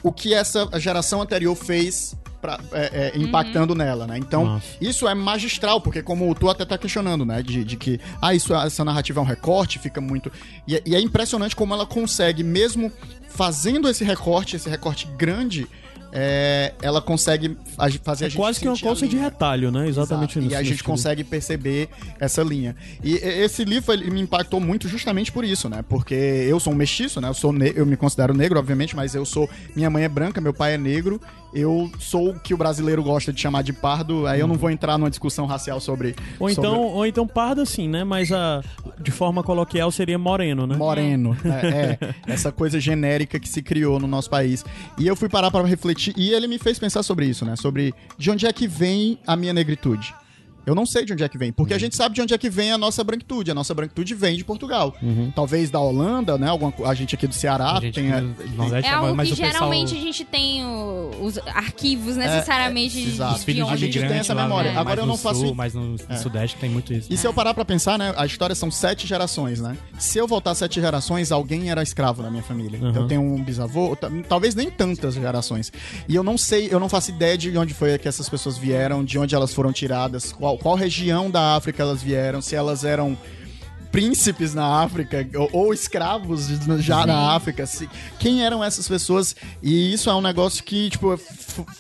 [0.02, 2.16] o que essa geração anterior fez.
[2.46, 4.16] Pra- é, é, impactando nela, né?
[4.18, 4.66] Então, Nossa.
[4.80, 7.42] isso é magistral, porque como tu até tá questionando, né?
[7.42, 10.30] De, de que, ah, isso, essa narrativa é um recorte, fica muito.
[10.66, 12.92] E, é- e é impressionante como ela consegue, mesmo
[13.28, 15.66] fazendo esse recorte, esse recorte grande,
[16.12, 18.38] é, ela consegue a- fazer a É gente.
[18.38, 19.24] quase que uma a colcha de linha.
[19.28, 19.86] retalho, né?
[19.86, 20.40] Exatamente Exato.
[20.40, 20.52] nisso.
[20.52, 21.88] E a gente consegue perceber
[22.18, 22.74] essa linha.
[23.04, 25.84] E e- esse livro ele me impactou muito justamente por isso, né?
[25.86, 27.28] Porque eu sou um mestiço, né?
[27.28, 30.40] Eu sou ne- eu me considero negro, obviamente, mas eu sou minha mãe é branca,
[30.40, 31.20] meu pai é negro.
[31.56, 34.26] Eu sou o que o brasileiro gosta de chamar de pardo.
[34.26, 37.64] Aí eu não vou entrar numa discussão racial sobre Ou sobre então, ou então parda
[37.64, 38.04] sim, né?
[38.04, 38.62] Mas a,
[39.00, 40.76] de forma coloquial seria moreno, né?
[40.76, 41.34] moreno.
[41.46, 44.64] É, é, essa coisa genérica que se criou no nosso país.
[44.98, 47.56] E eu fui parar pra refletir e ele me fez pensar sobre isso, né?
[47.56, 50.14] Sobre de onde é que vem a minha negritude.
[50.66, 52.38] Eu não sei de onde é que vem, porque a gente sabe de onde é
[52.38, 53.50] que vem a nossa branquitude.
[53.50, 54.94] A nossa branquitude vem de Portugal.
[55.34, 56.48] Talvez da Holanda, né?
[56.48, 58.10] Alguma, a gente aqui do Ceará A tem.
[58.10, 62.16] no Nordeste, É algo mas que o pessoal- geralmente a gente tem o- os arquivos
[62.16, 63.38] necessariamente é, de, exato.
[63.38, 63.84] De filhos de onde.
[63.84, 64.72] a gente tem essa lá, memória.
[64.72, 67.12] né, Agora mais eu no não faço- Sul, mas no, no Sudeste tem muito isso.
[67.12, 68.12] E se eu parar pra pensar, né?
[68.16, 69.76] A história são sete gerações, né?
[69.98, 72.78] Se eu voltar sete gerações, alguém era escravo na minha família.
[72.80, 72.94] Uhum.
[72.94, 75.72] Eu tenho um bisavô, ta- talvez nem tantas gerações.
[76.08, 79.04] E eu não sei, eu não faço ideia de onde foi que essas pessoas vieram,
[79.04, 83.16] de onde elas foram tiradas, qual, qual região da África elas vieram, se elas eram
[83.90, 86.48] príncipes na África ou, ou escravos
[86.80, 87.88] já na África, se,
[88.18, 89.34] quem eram essas pessoas?
[89.62, 91.18] E isso é um negócio que, tipo,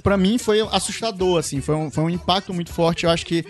[0.02, 3.04] pra mim foi assustador, assim, foi um, foi um impacto muito forte.
[3.04, 3.44] Eu acho que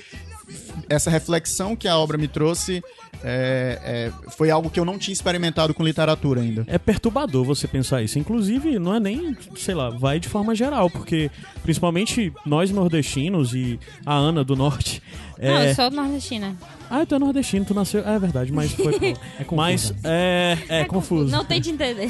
[0.88, 2.82] essa reflexão que a obra me trouxe
[3.22, 6.64] é, é, foi algo que eu não tinha experimentado com literatura ainda.
[6.66, 8.18] É perturbador você pensar isso.
[8.18, 11.30] Inclusive, não é nem, sei lá, vai de forma geral, porque
[11.62, 15.02] principalmente nós nordestinos e a Ana do Norte.
[15.38, 15.70] Não, é...
[15.70, 16.56] eu sou nordestina.
[16.88, 18.06] Ah, tu é nordestino, tu nasceu.
[18.06, 18.94] É verdade, mas foi.
[19.38, 19.98] é confuso, Mas né?
[20.04, 21.30] é, é, confuso.
[21.30, 22.08] Não tente entender.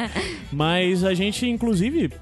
[0.52, 2.12] Mas a gente, inclusive,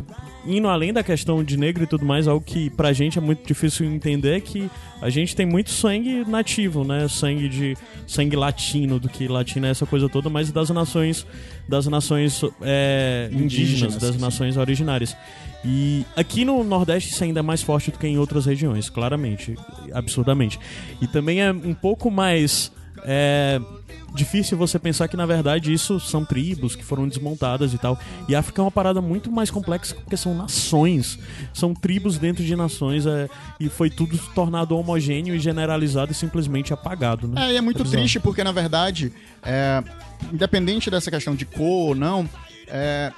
[0.47, 3.47] indo além da questão de negro e tudo mais, algo que pra gente é muito
[3.47, 4.71] difícil entender é que
[5.01, 7.07] a gente tem muito sangue nativo, né?
[7.09, 7.77] Sangue de
[8.07, 11.27] sangue latino, do que latino é essa coisa toda, mas das nações
[11.69, 14.21] das nações é, indígenas, Indígenas, das sim.
[14.21, 15.17] nações originárias.
[15.65, 19.57] E aqui no Nordeste isso ainda é mais forte do que em outras regiões, claramente,
[19.93, 20.61] absurdamente.
[21.01, 22.71] E também é um pouco mais
[23.05, 23.61] é,
[24.17, 27.99] difícil você pensar que na verdade isso são tribos que foram desmontadas e tal.
[28.29, 31.19] E a África é uma parada muito mais complexa porque são nações,
[31.53, 33.29] são tribos dentro de nações é,
[33.61, 37.49] e foi tudo tornado homogêneo e generalizado e simplesmente apagado, né?
[37.49, 38.03] É, e é muito bizarro.
[38.03, 39.13] triste porque, na verdade,
[39.43, 39.83] é,
[40.33, 42.29] independente dessa questão de cor ou não,
[42.69, 43.13] é,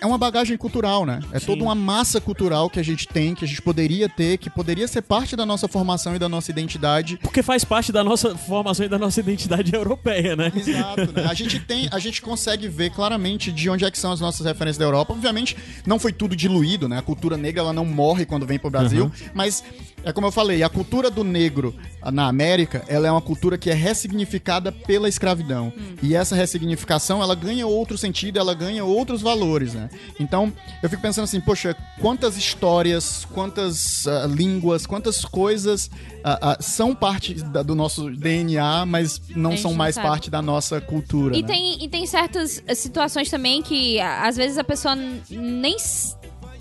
[0.00, 1.20] é uma bagagem cultural, né?
[1.32, 4.48] É toda uma massa cultural que a gente tem, que a gente poderia ter, que
[4.48, 7.18] poderia ser parte da nossa formação e da nossa identidade.
[7.18, 10.50] Porque faz parte da nossa formação e da nossa identidade europeia, né?
[10.54, 11.26] Exato, né?
[11.28, 14.46] A gente tem, a gente consegue ver claramente de onde é que são as nossas
[14.46, 15.12] referências da Europa.
[15.12, 16.98] Obviamente, não foi tudo diluído, né?
[16.98, 19.62] A cultura negra ela não morre quando vem pro Brasil, mas
[20.02, 21.74] é como eu falei, a cultura do negro
[22.10, 25.72] na América, ela é uma cultura que é ressignificada pela escravidão.
[26.02, 29.89] E essa ressignificação, ela ganha outro sentido, ela ganha outros valores, né?
[30.18, 35.90] Então, eu fico pensando assim, poxa, quantas histórias, quantas ah, línguas, quantas coisas
[36.24, 40.06] ah, ah, são parte da- do nosso DNA, mas não são não mais sabe.
[40.06, 41.36] parte da nossa cultura.
[41.36, 41.48] E né?
[41.48, 44.94] tem, e tem certas situações também que às vezes a pessoa
[45.30, 45.76] nem,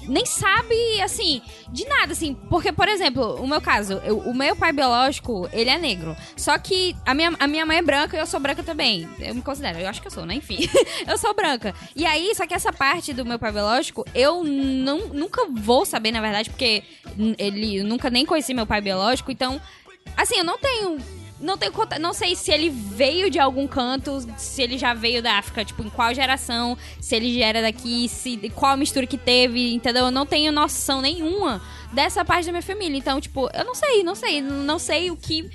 [0.09, 2.33] nem sabe, assim, de nada, assim.
[2.49, 6.15] Porque, por exemplo, o meu caso, eu- o meu pai biológico, ele é negro.
[6.35, 9.07] Só que a minha, a minha mãe é branca e eu sou branca também.
[9.19, 10.33] Eu me considero, eu acho que eu sou, né?
[10.35, 10.57] Enfim,
[11.07, 11.73] eu sou branca.
[11.95, 16.11] E aí, só que essa parte do meu pai biológico, eu não, nunca vou saber,
[16.11, 16.83] na verdade, porque
[17.37, 19.61] ele eu nunca nem conheci meu pai biológico, então.
[20.17, 20.97] Assim, eu não tenho
[21.39, 25.37] não tenho não sei se ele veio de algum canto, se ele já veio da
[25.37, 29.73] África, tipo, em qual geração, se ele já era daqui, se qual mistura que teve,
[29.73, 30.05] entendeu?
[30.05, 31.61] Eu não tenho noção nenhuma
[31.91, 32.97] dessa parte da minha família.
[32.97, 35.49] Então, tipo, eu não sei, não sei, não sei o que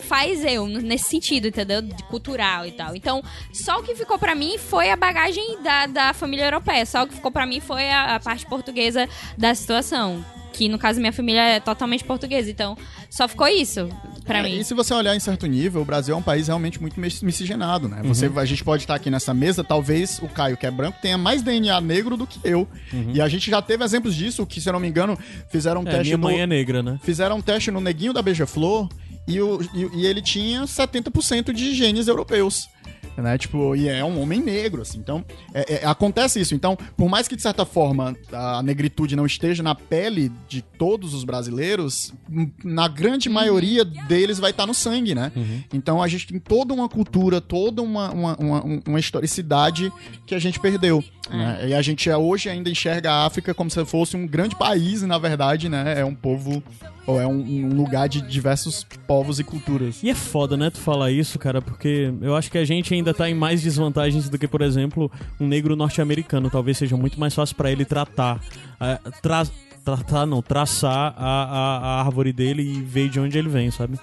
[0.00, 1.82] faz eu nesse sentido, entendeu?
[1.82, 2.94] De cultural e tal.
[2.94, 6.84] Então, só o que ficou pra mim foi a bagagem da, da família europeia.
[6.84, 10.24] Só o que ficou pra mim foi a, a parte portuguesa da situação.
[10.56, 12.50] Que no caso minha família é totalmente portuguesa.
[12.50, 12.76] Então,
[13.10, 13.88] só ficou isso
[14.24, 14.58] pra É, mim.
[14.58, 17.20] E se você olhar em certo nível, o Brasil é um país realmente muito mis-
[17.22, 18.00] miscigenado, né?
[18.04, 18.38] Você, Uhum.
[18.38, 21.42] a gente pode estar aqui nessa mesa, talvez o Caio, que é branco, tenha mais
[21.42, 22.66] DNA negro do que eu.
[23.12, 25.18] E a gente já teve exemplos disso, que, se eu não me engano,
[25.50, 25.90] fizeram um Uhum.
[25.90, 26.98] É, teste minha mãe no, é negra, né?
[27.02, 28.88] fizeram um teste no neguinho da Beija-Flor
[29.28, 32.68] e, o- e- e ele tinha 70% de genes europeus.
[33.16, 33.38] Né?
[33.38, 34.98] Tipo, e é um homem negro, assim.
[34.98, 36.54] Então, é- é- acontece isso.
[36.54, 41.14] Então, por mais que, de certa forma, a negritude não esteja na pele de todos
[41.14, 45.32] os brasileiros, m- na grande maioria deles vai estar no sangue, né?
[45.72, 49.92] Então, a gente tem toda uma cultura, toda uma, uma, uma, uma historicidade
[50.26, 51.02] que a gente perdeu.
[51.30, 51.68] né?
[51.70, 55.02] E a gente é, hoje ainda enxerga a África como se fosse um grande país,
[55.02, 55.98] e na verdade, né?
[55.98, 56.62] É um povo,
[57.06, 60.02] ou é um, um lugar de diversos povos e culturas.
[60.04, 63.05] E é foda, né, tu falar isso, cara, porque eu acho que a gente ainda
[63.14, 66.48] tá em mais desvantagens do que, por exemplo, um negro norte-americano.
[66.50, 68.40] Talvez seja muito mais fácil pra ele tratar.
[68.80, 69.46] é, tra-
[69.84, 73.96] tratar, não, traçar a, a, a árvore dele e ver de onde ele vem, sabe?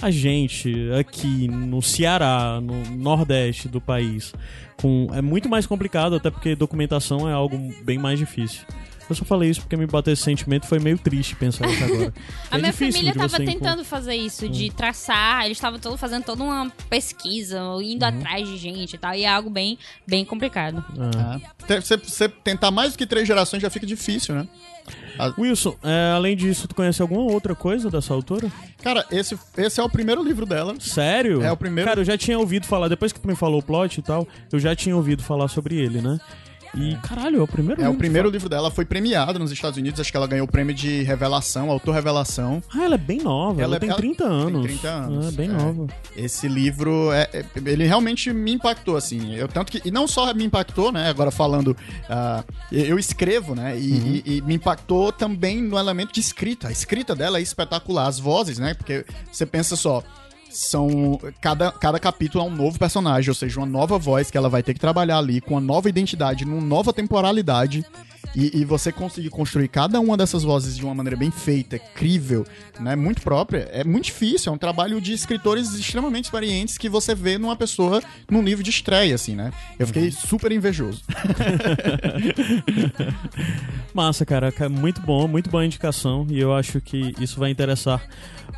[0.00, 4.32] A gente, aqui no Ceará, no Nordeste do país,
[4.80, 8.62] com, é muito mais complicado, até porque documentação é algo bem mais difícil.
[9.08, 12.12] Eu só falei isso porque me bateu esse sentimento foi meio triste pensar isso agora.
[12.50, 15.78] A É minha família de tava você encontrar- tentando fazer isso, de traçar, eles estavam
[15.78, 18.08] todo fazendo toda uma pesquisa, indo Uhum.
[18.18, 20.84] atrás de gente e tal, e é algo bem, bem complicado.
[20.98, 21.38] Ah.
[21.68, 21.80] É.
[21.80, 24.48] Você você tentar mais do que três gerações já fica difícil, né?
[25.38, 28.50] Wilson, é, além disso, tu conhece alguma outra coisa dessa autora?
[28.82, 30.74] Cara, esse, esse é o primeiro livro dela.
[30.80, 31.42] Sério?
[31.42, 33.62] É o primeiro- Cara, eu já tinha ouvido falar, depois que tu me falou o
[33.62, 36.18] plot e tal, eu já tinha ouvido falar sobre ele, né?
[36.76, 39.52] E, caralho, é o primeiro É o livro primeiro que livro dela, foi premiado nos
[39.52, 42.62] Estados Unidos, acho que ela ganhou o prêmio de revelação, autor-revelação.
[42.74, 44.62] Ah, ela é bem nova, ela, Ela é- tem ela 30 tem anos.
[44.66, 45.52] 30 anos, É, bem é.
[45.52, 45.86] nova.
[46.16, 49.34] Esse livro, é, é- ele realmente me impactou, assim.
[49.34, 51.76] Eu, tanto que, e não só me impactou, né, agora falando,
[52.08, 54.06] ah, eu escrevo, né, e, Uhum.
[54.26, 56.68] e- e me impactou também no elemento de escrita.
[56.68, 60.02] A escrita dela é espetacular, as vozes, né, porque você pensa só,
[60.54, 64.48] são cada, cada capítulo é um novo personagem, ou seja, uma nova voz que ela
[64.48, 67.84] vai ter que trabalhar ali com uma nova identidade, numa nova temporalidade.
[68.34, 72.44] E, e você conseguir construir cada uma dessas vozes de uma maneira bem feita, crível,
[72.80, 74.50] né, muito própria, é muito difícil.
[74.50, 78.70] É um trabalho de escritores extremamente experientes que você vê numa pessoa num livro de
[78.70, 79.52] estreia, assim, né?
[79.78, 81.02] Eu fiquei super invejoso.
[83.94, 86.26] Massa, cara, ca- muito bom, muito boa indicação.
[86.30, 88.02] E eu acho que isso vai interessar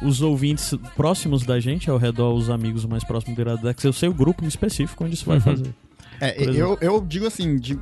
[0.03, 3.83] os ouvintes próximos da gente, ao redor, os amigos mais próximos do Iradex.
[3.85, 5.75] Eu sei o grupo em específico onde isso vai fazer.
[6.21, 7.79] É, eu, eu digo assim, de-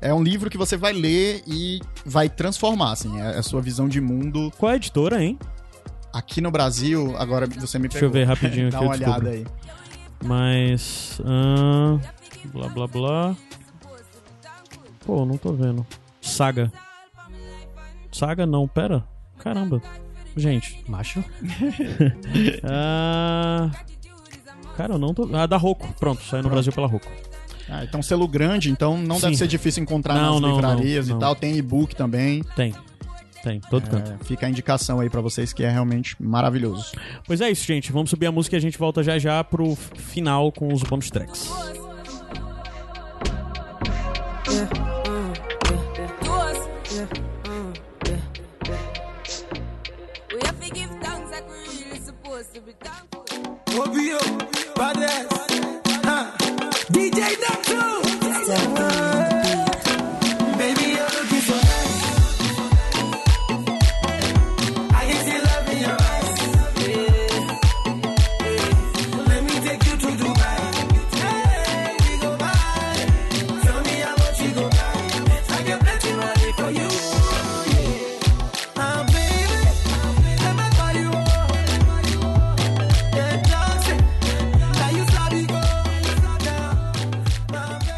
[0.00, 3.88] é um livro que você vai ler e vai transformar, assim, a, a sua visão
[3.88, 4.52] de mundo.
[4.58, 5.38] Qual é a editora, hein?
[6.12, 8.12] Aqui no Brasil, agora você me Deixa eu pegou.
[8.12, 9.46] ver rapidinho Dá aqui, eu uma olhada aí.
[10.24, 11.20] Mas.
[11.24, 11.98] ahn,
[12.46, 13.36] blá blá blá.
[15.04, 15.86] Pô, não tô vendo.
[16.20, 16.72] Saga.
[18.10, 19.04] Saga não, pera.
[19.38, 19.80] Caramba.
[20.36, 20.82] Gente.
[20.88, 21.22] Macho.
[22.64, 23.70] Ah.
[24.76, 25.28] Cara, eu não tô.
[25.34, 25.88] Ah, da Roku.
[25.98, 27.08] Pronto, saiu no Brasil pela Roku.
[27.68, 29.38] Ah, então selo grande, então não deve Sim.
[29.38, 31.34] ser difícil encontrar Não, nas não, livrarias não, e tal.
[31.34, 32.42] Tem e-book também.
[32.54, 32.74] Tem.
[33.42, 34.12] Tem, todo canto.
[34.12, 36.92] É, fica a indicação aí pra vocês que é realmente maravilhoso.
[37.24, 37.92] Pois é isso, gente.
[37.92, 41.10] Vamos subir a música e a gente volta já já pro final com os bônus
[41.10, 41.48] tracks.
[55.28, 55.35] To
[57.26, 57.65] ain't nothing.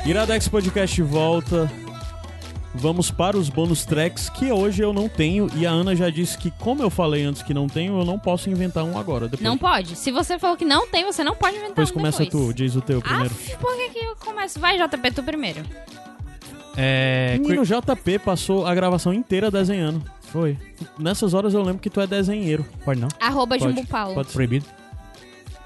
[0.09, 1.71] Iradex Podcast volta.
[2.75, 6.39] Vamos para os bônus tracks que hoje eu não tenho e a Ana já disse
[6.39, 9.27] que como eu falei antes que não tenho, eu não posso inventar um agora.
[9.29, 9.97] Depois, Não pode.
[9.97, 12.47] Se você falou que não tem, você não pode inventar depois um começa depois.
[12.47, 13.35] tu, diz o teu primeiro.
[13.53, 14.59] Ah, por que, que eu começo?
[14.59, 15.61] Vai, JP, tu primeiro.
[16.75, 17.37] É.
[17.41, 20.03] Menino, o JP passou a gravação inteira desenhando.
[20.23, 20.57] Foi.
[20.99, 22.65] Nessas horas eu lembro que tu é desenheiro.
[22.83, 23.09] Pode não?
[23.21, 23.75] Arroba Pode.
[23.75, 24.15] Jumbo Paulo.
[24.15, 24.35] Pode ser.
[24.35, 24.65] Proibido.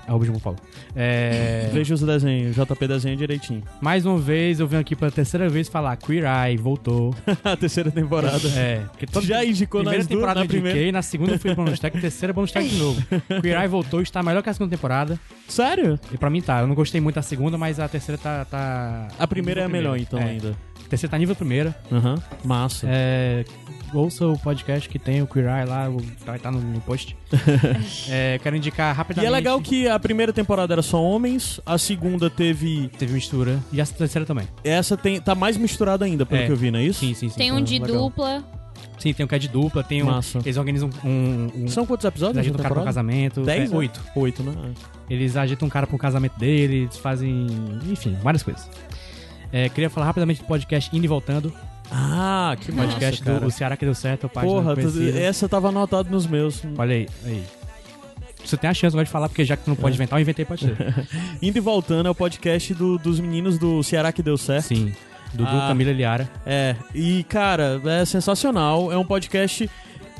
[0.06, 0.58] Arroba João Paulo.
[0.96, 3.62] É, Veja os desenhos, JP desenha direitinho.
[3.80, 7.14] mais uma vez, eu venho aqui pela terceira vez falar Queer Eye, voltou.
[7.44, 8.48] a terceira temporada.
[8.56, 10.92] É, porque toda Já indicou primeira nas duas, temporada na eu indiquei, primeira.
[10.92, 13.02] na segunda eu fui bonus track, terceira bonus track de novo.
[13.40, 15.18] Queer Eye voltou, está melhor que a segunda temporada.
[15.48, 15.98] Sério?
[16.12, 18.44] E pra mim tá, eu não gostei muito da segunda, mas a terceira tá...
[18.44, 20.24] tá A primeira é a melhor, então, É.
[20.24, 20.56] ainda.
[20.84, 21.74] A terceira tá nível primeira.
[21.90, 22.16] Aham.
[22.44, 22.86] Massa.
[22.90, 23.44] É,
[23.92, 27.16] ouça o podcast que tem o Queer Eye lá, o- vai estar no, no post.
[28.08, 29.26] é, quero indicar E rapidamente.
[29.26, 32.88] é legal que a primeira temporada era só homens, a segunda teve.
[32.98, 33.58] Teve mistura.
[33.72, 34.46] E a terceira também.
[34.64, 36.46] Essa tem, tá mais misturada ainda, pelo É.
[36.46, 37.00] que eu vi, não é isso?
[37.00, 37.36] Sim, sim, sim.
[37.36, 37.96] Tem um de legal.
[37.96, 38.44] dupla.
[38.98, 40.06] Sim, tem um que é de dupla, tem um.
[40.06, 40.38] Massa.
[40.38, 41.50] Eles organizam um.
[41.56, 42.38] um São quantos eles episódios?
[42.38, 43.42] agitam da um cara pro casamento.
[43.42, 43.68] Dez?
[43.68, 43.76] É, né?
[43.78, 44.00] oito.
[44.14, 44.52] Oito, né?
[45.10, 47.46] Eles agitam um cara pro casamento dele, eles fazem.
[47.90, 48.68] Enfim, várias coisas.
[49.52, 51.52] É, queria falar rapidamente do podcast Indo e Voltando.
[51.94, 53.40] Ah, que Podcast cara.
[53.40, 56.62] do o Ceará que deu certo, página Porra, tu- essa tava anotada nos meus.
[56.78, 57.44] Olha aí, aí.
[58.44, 60.22] Você tem a chance agora de falar, porque já que tu não pode inventar, eu
[60.22, 60.76] inventei, pode ser.
[61.40, 64.66] Indo e voltando é o podcast do- dos meninos do Ceará que deu certo.
[64.68, 64.92] Sim.
[65.34, 65.68] Dudu, Ah.
[65.68, 66.28] Camila Liara.
[66.44, 68.90] É, e cara, é sensacional.
[68.92, 69.68] É um podcast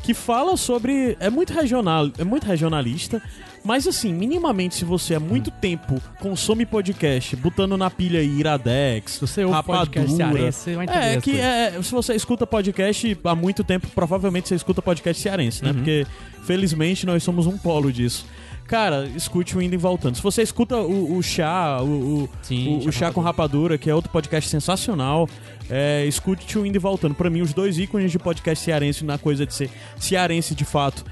[0.02, 1.16] que fala sobre.
[1.20, 3.20] É muito regional, é muito regionalista.
[3.64, 9.18] Mas assim, minimamente, se você há muito tempo consome podcast, botando na pilha aí Iradex,
[9.20, 13.16] você ouve Rapadura, podcast cearense, você vai entender É, que é, se você escuta podcast
[13.24, 15.70] há muito tempo, provavelmente você escuta podcast cearense, né?
[15.70, 15.76] Uhum.
[15.76, 16.06] Porque,
[16.44, 18.26] felizmente, nós somos um polo disso.
[18.66, 20.16] Cara, escute o Indo e Voltando.
[20.16, 23.20] Se você escuta o, o Chá, o, o, Sim, o- Chá o Chá com com
[23.20, 25.28] Rapadura, que é outro podcast sensacional,
[25.68, 27.14] é, escute o Indo e Voltando.
[27.14, 31.04] Pra mim, os dois ícones de podcast cearense na coisa de ser cearense de fato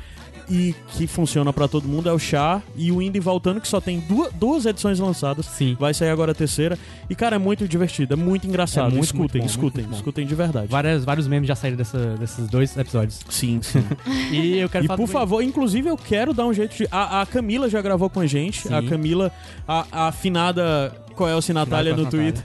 [0.51, 3.69] e que funciona pra todo mundo é o Chá e o Indo e Voltando, que
[3.69, 5.47] só tem duas, duas edições lançadas.
[5.47, 5.77] Sim.
[5.79, 6.77] Vai sair agora a terceira.
[7.09, 8.89] E, cara, é muito divertido, é muito engraçado.
[8.89, 10.67] É muito, escutem, muito bom, escutem, muito escutem de verdade.
[10.69, 13.21] Várias, vários memes já saíram dessa- desses dois episódios.
[13.31, 13.85] Sim, sim.
[14.33, 16.89] E eu quero e falar por favor, inclusive eu quero dar um jeito de.
[16.91, 18.67] A, a Camila já gravou com a gente.
[18.69, 18.75] Sim.
[18.75, 19.31] A Camila,
[19.69, 22.33] a, a afinada Coelce Natália no Natália.
[22.33, 22.45] Twitter.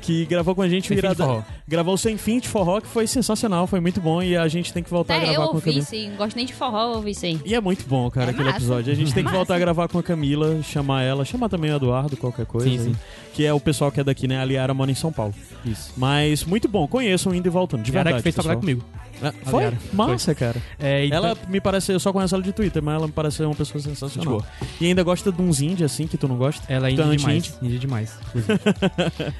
[0.00, 1.44] Que gravou com a gente Sem o Irada-.
[1.68, 4.22] Gravou o Sem Fim de Forró, que foi sensacional, foi muito bom.
[4.22, 5.84] E a gente tem que voltar a Até gravar eu com a ouvi, Camila.
[5.84, 6.08] sim.
[6.10, 7.40] Não gosto nem de forró, eu ouvi sim.
[7.44, 8.56] E é muito bom, cara, É aquele massa.
[8.58, 8.92] episódio.
[8.92, 11.76] A gente tem que voltar a gravar com a Camila, chamar ela, chamar também o
[11.76, 12.68] Eduardo, qualquer coisa.
[12.68, 12.96] Sim, sim.
[13.34, 14.40] Que é o pessoal que é daqui, né?
[14.40, 15.34] A Liara mora em São Paulo.
[15.64, 15.92] Isso.
[15.96, 18.22] Mas muito bom, conheçam indo e voltando, de Liara verdade.
[18.22, 18.56] que fez pessoal.
[18.58, 18.82] comigo.
[19.22, 19.72] É, Foi?
[19.92, 20.60] Massa, cara.
[20.78, 23.42] É, então- Ela me parece, eu só conheço ela de Twitter, mas ela me parece
[23.42, 24.44] uma pessoa sensacional.
[24.80, 26.70] E ainda gosta de uns indie assim que tu não gosta?
[26.72, 27.22] Ela é indie demais.
[27.24, 27.54] anti-indie?
[27.62, 28.18] Indie demais.
[28.28, 28.60] inclusive.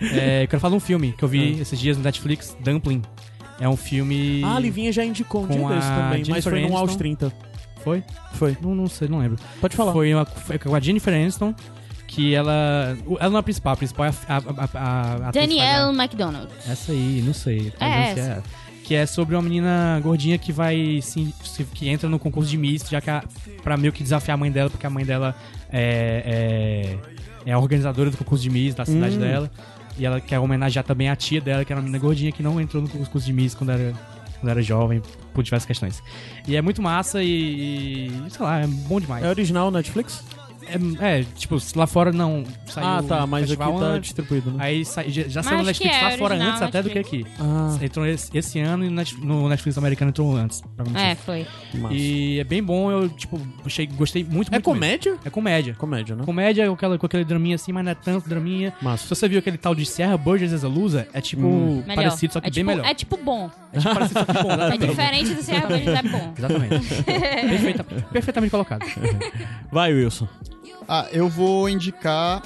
[0.21, 3.03] é, eu quero falar de um filme que eu vi esses dias no Netflix, Dumpling.
[3.61, 4.43] É um filme.
[4.43, 6.99] Ah, a Livinha já indicou um dia desse também, mas Jennifer foi no Aos Aniston.
[6.99, 7.33] 30.
[7.85, 8.03] Foi?
[8.35, 8.57] Foi.
[8.61, 9.39] Não, não sei, não lembro.
[9.61, 9.93] Pode falar.
[9.93, 11.55] Foi, uma, foi com a Jennifer Aniston,
[12.07, 12.97] que ela.
[13.19, 14.37] Ela não é a principal, a principal é a.
[14.37, 16.49] a, a, a, Danielle McDonald.
[16.67, 17.71] Essa aí, não sei.
[17.79, 18.35] talvez essa.
[18.35, 18.43] seja.
[18.91, 20.99] Que é sobre uma menina gordinha que vai.
[21.01, 23.23] Se, se- que entra no concurso de Miss, já que a,
[23.63, 25.33] pra meio que desafiar a mãe dela, porque a mãe dela
[25.73, 26.99] é.
[27.47, 29.21] é, é a organizadora do concurso de Miss da cidade Hum.
[29.21, 29.49] dela.
[29.97, 32.61] E ela quer homenagear também a tia dela, que era uma menina gordinha que não
[32.61, 33.93] entrou no concurso de Miss quando era,
[34.41, 35.01] quando era jovem,
[35.33, 36.03] por diversas questões.
[36.49, 38.09] E é muito massa e.
[38.09, 39.25] e, sei lá, é bom demais.
[39.25, 40.25] É original Netflix?
[41.01, 44.57] É, é, tipo, lá fora não saiu ah, tá, mas aqui tá antes, distribuído, né?
[44.65, 47.31] Aí sa- já, já saiu no Netflix é lá fora antes até do que Netflix.
[47.33, 47.43] aqui.
[47.43, 50.63] Ah, Entrou esse, esse ano e no Net- no Netflix americano entrou antes.
[50.95, 51.47] É, foi.
[51.75, 51.95] massa.
[51.95, 54.63] E é bem bom, eu, tipo, achei, gostei muito, muito É mesmo.
[54.65, 55.17] comédia?
[55.25, 55.75] É comédia.
[55.75, 56.25] Comédia, né?
[56.25, 58.73] Comédia com, aquela, com aquele draminha assim, mas não é tanto draminha.
[58.81, 59.03] Massa.
[59.05, 61.83] Se você viu aquele tal de Serra Burgess as a Loser, é tipo Hum.
[61.87, 61.97] Melhor.
[62.05, 62.87] parecido, só que é bem tipo, melhor.
[62.87, 63.51] É tipo bom.
[63.73, 64.51] É tipo parecido, só que bom.
[64.51, 64.87] É exatamente.
[64.87, 66.35] diferente do Serra Burgess, é bom.
[66.39, 67.03] Exatamente.
[67.51, 68.85] Perfeita- perfeitamente colocado.
[69.73, 70.29] Vai, Wilson.
[70.89, 72.43] Ah, eu vou indicar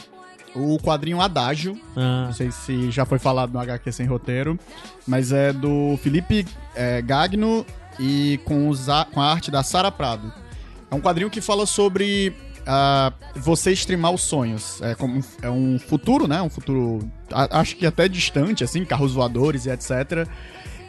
[0.54, 1.78] o quadrinho Adágio.
[1.96, 4.58] Ah, Não sei se já foi falado no HQ Sem Roteiro,
[5.06, 7.64] mas é do Felipe é, Gagno
[7.98, 10.32] e com, os a- com a arte da Sara Prado.
[10.90, 12.34] É um quadrinho que fala sobre
[12.66, 14.80] ah, você streamar os sonhos.
[14.82, 16.40] É, como, é um futuro, né?
[16.40, 17.00] Um futuro,
[17.32, 20.26] a- acho que até distante, assim, carros voadores e etc.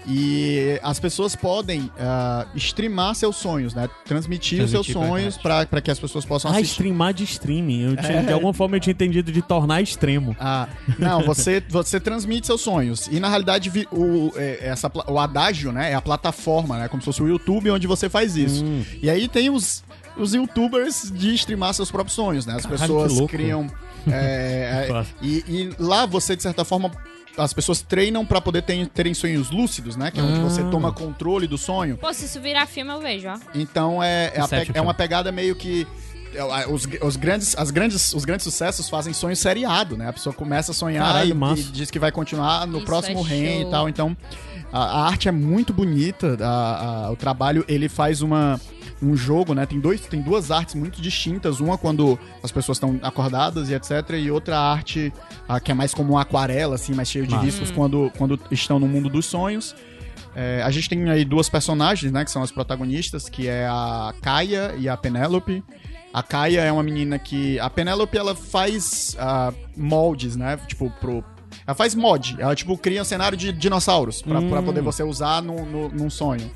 [0.08, 3.89] E as pessoas podem ah, streamar seus sonhos, né?
[4.06, 6.74] Transmitir, os seus Transmitir pra sonhos para que as pessoas possam ah assistir.
[6.74, 7.82] streamar de streaming.
[7.82, 10.36] Eu tinha- De alguma forma eu tinha entendido de tornar extremo.
[10.39, 10.68] Ah,
[10.99, 13.08] não, você, você transmite seus sonhos.
[13.08, 16.88] E na realidade, o, é, essa, o Adágio, né, é a plataforma, né?
[16.88, 18.64] Como se fosse o YouTube onde você faz isso.
[18.64, 18.84] Hum.
[19.01, 19.84] E aí tem os,
[20.18, 22.56] os youtubers de streamar seus próprios sonhos, né?
[22.56, 23.68] As Caralho, pessoas criam.
[24.08, 26.91] é, é, e, e lá você, de certa forma.
[27.38, 30.09] As pessoas treinam pra poder ter- terem sonhos lúcidos, né?
[30.11, 30.69] Que é onde você Ah.
[30.69, 31.97] toma controle do sonho.
[31.97, 33.38] Pô, se isso virar filme, eu vejo, ó.
[33.53, 35.86] Então é, é, pe- é uma pegada meio que.
[36.33, 40.07] é, Os, os, grandes, as grandes, os grandes sucessos fazem sonho seriado, né?
[40.09, 43.25] A pessoa começa a sonhar Caralho, e, e diz que vai continuar no Isso próximo
[43.29, 43.89] é e tal.
[43.89, 44.15] Então,
[44.71, 46.38] a, a arte é muito bonita.
[46.41, 48.59] a- a- o trabalho, ele faz uma.
[49.02, 49.66] Um jogo, né?
[49.66, 51.60] Tem, dois, tem duas artes muito distintas.
[51.60, 53.91] Uma quando as pessoas estão acordadas e etc.
[54.18, 55.12] E outra arte
[55.48, 58.80] ah, que é mais como uma aquarela, assim, mais cheio de riscos quando, quando estão
[58.80, 59.76] no mundo dos sonhos.
[60.36, 62.26] É, a gente tem aí duas personagens, né?
[62.26, 65.64] Que são as protagonistas, que é a Kaia e a Penélope.
[66.14, 67.60] A Kaia é uma menina que...
[67.60, 70.58] A Penélope, ela faz ah, moldes, né?
[70.68, 71.24] Tipo, pro...
[71.66, 72.36] Ela faz mod.
[72.39, 76.10] Ela, tipo, cria um cenário de dinossauros pra, pra poder você usar no, no, num
[76.10, 76.52] sonho.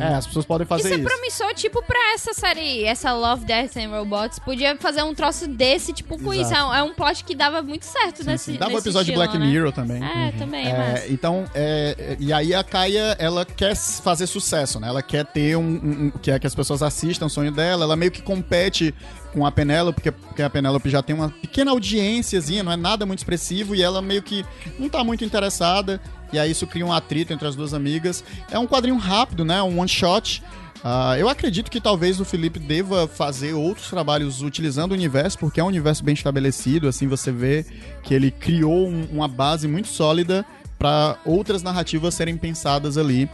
[0.00, 1.04] É, as pessoas podem fazer Isso é isso.
[1.08, 4.38] promissor, tipo, pra essa série, essa Love, Death and Robots.
[4.38, 6.52] Podia fazer um troço desse, tipo, com isso.
[6.54, 8.58] É um, é um plot que dava muito certo Sim, nesse sim.
[8.58, 9.46] Dava um episódio de estilo, Black né?
[9.46, 10.02] Mirror também.
[10.02, 11.10] É, também, É, mas...
[11.10, 14.88] então, é, e aí a Kaia, ela quer fazer sucesso, né?
[14.88, 17.84] Ela quer ter um, um- um- quer que as pessoas assistam o sonho dela.
[17.84, 18.94] Ela meio que compete
[19.32, 23.04] com a Penélope, porque, porque a Penélope já tem uma pequena audiênciazinha, não é nada
[23.04, 24.42] muito expressivo, e ela meio que
[24.78, 26.00] não tá muito interessada.
[26.32, 28.22] E aí isso cria um atrito entre as duas amigas.
[28.50, 29.62] É um quadrinho rápido, né?
[29.62, 30.42] Um one shot.
[30.84, 35.58] Ah, eu acredito que talvez o Felipe deva fazer outros trabalhos utilizando o universo, porque
[35.58, 37.64] é um universo bem estabelecido, assim você vê
[38.02, 40.44] que ele criou um- uma base muito sólida
[40.78, 43.28] para outras narrativas serem pensadas ali.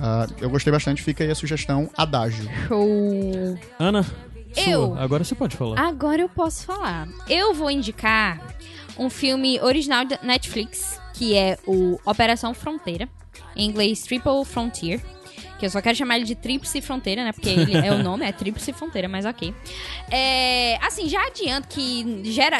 [0.00, 2.48] Ah, eu gostei bastante, fica aí a sugestão Adágio.
[2.68, 3.58] Show.
[3.78, 4.04] Ana,
[4.56, 4.88] Eu.
[4.88, 5.00] sua.
[5.00, 5.80] Agora você pode falar.
[5.80, 7.08] Agora eu posso falar.
[7.28, 8.40] Eu vou indicar
[8.98, 13.08] um filme original da Netflix, que é o Operação Fronteira,
[13.56, 15.00] em inglês Triple Frontier.
[15.58, 17.32] Que eu só quero chamar ele de Tríplice Fronteira, né?
[17.32, 19.54] Porque ele é o nome, é Tríplice Fronteira, mas ok.
[20.10, 22.02] É, assim, já adianto que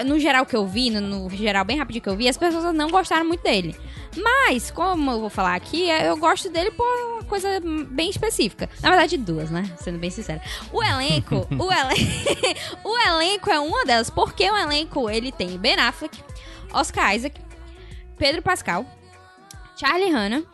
[0.06, 2.72] no geral que eu vi, no, no geral bem rapidinho que eu vi, as pessoas
[2.72, 3.74] não gostaram muito dele.
[4.16, 6.84] Mas, como eu vou falar aqui, é, eu gosto dele por
[7.14, 7.48] uma coisa
[7.90, 8.68] bem específica.
[8.82, 9.70] Na verdade, duas, né?
[9.80, 10.40] Sendo bem sincera.
[10.72, 15.76] O elenco, o, elen- o elenco é uma delas, porque o elenco, ele tem Ben
[15.76, 16.22] Affleck,
[16.72, 17.40] Oscar Isaac,
[18.16, 18.86] Pedro Pascal,
[19.76, 20.44] Charlie Hanna,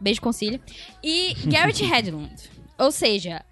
[0.00, 0.60] beijo concílio,
[1.02, 2.50] e Garrett Hedlund.
[2.78, 3.44] Ou seja,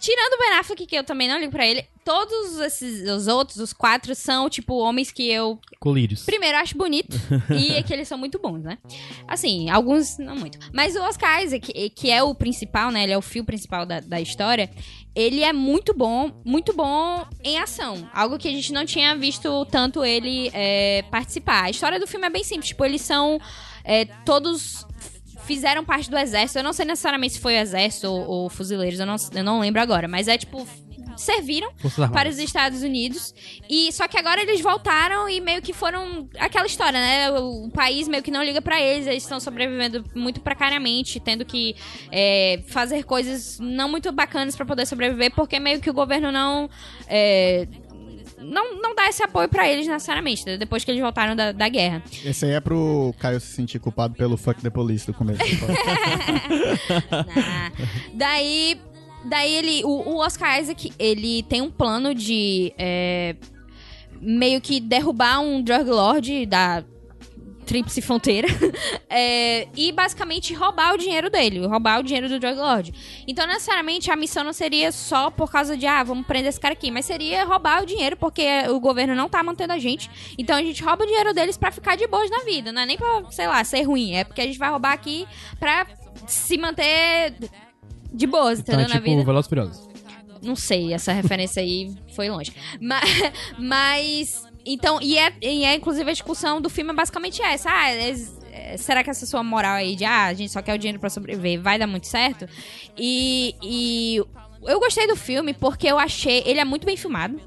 [0.00, 3.58] tirando o Ben Affleck, que eu também não ligo pra ele, todos esses, os outros,
[3.58, 6.24] os quatro, são, tipo, homens que eu Colírios.
[6.24, 7.16] Primeiro, acho bonito.
[7.50, 8.78] e é que eles são muito bons, né?
[9.28, 10.58] Assim, alguns não muito.
[10.72, 13.04] Mas o Oscar Isaac, que- que é o principal, né?
[13.04, 14.70] Ele é o fio principal da, da história.
[15.14, 18.08] Ele é muito bom, muito bom em ação.
[18.12, 21.64] Algo que a gente não tinha visto tanto ele é, participar.
[21.64, 22.68] A história do filme é bem simples.
[22.68, 23.40] Tipo, eles são
[23.84, 24.86] é, todos
[25.50, 26.60] fizeram parte do exército.
[26.60, 29.58] Eu não sei necessariamente se foi o exército ou, ou fuzileiros, eu não, eu não
[29.58, 30.06] lembro agora.
[30.06, 30.64] Mas é tipo,
[31.16, 31.70] serviram
[32.12, 33.34] para os Estados Unidos.
[33.68, 37.30] E só que agora eles voltaram e meio que foram aquela história, né?
[37.32, 41.74] O, país meio que não liga pra eles, eles estão sobrevivendo muito precariamente, tendo que
[42.10, 46.68] é, fazer coisas não muito bacanas pra poder sobreviver, porque meio que o governo não
[47.06, 47.66] é,
[48.40, 50.56] não, não dá esse apoio pra eles necessariamente, né?
[50.56, 52.02] depois que eles voltaram da, da guerra.
[52.24, 55.40] Esse aí é pro Caio se sentir culpado pelo fuck the police do começo.
[58.14, 58.78] Daí,
[59.24, 63.34] daí ele, o, o Oscar Isaac, ele tem um plano de é,
[64.20, 66.84] meio que derrubar um drug lord da
[67.70, 68.48] Tríplice Fronteira
[69.08, 72.92] é, e basicamente roubar o dinheiro dele, roubar o dinheiro do drug lord.
[73.28, 76.72] Então, necessariamente, a missão não seria só por causa de, ah, vamos prender esse cara
[76.74, 80.10] aqui, mas seria roubar o dinheiro porque o governo não tá mantendo a gente.
[80.36, 82.86] Então, a gente rouba o dinheiro deles pra ficar de boas na vida, não é
[82.86, 85.24] nem pra, sei lá, ser ruim, é porque a gente vai roubar aqui
[85.60, 85.86] pra
[86.26, 87.34] se manter
[88.12, 88.96] de boas, Então entendeu?
[88.96, 89.24] é tipo na vida.
[89.24, 89.88] Velozes Furiosos.
[90.42, 92.52] Não sei, essa referência aí foi longe.
[92.80, 97.70] Mas, mas então, e é, e é inclusive a discussão do filme é basicamente essa.
[97.72, 100.74] Ah, eles- é, será que essa sua moral aí de ah, a gente só quer
[100.74, 102.48] o dinheiro pra sobreviver vai dar muito certo?
[102.96, 104.16] E, e
[104.66, 107.40] eu gostei do filme porque eu achei, ele é muito bem filmado.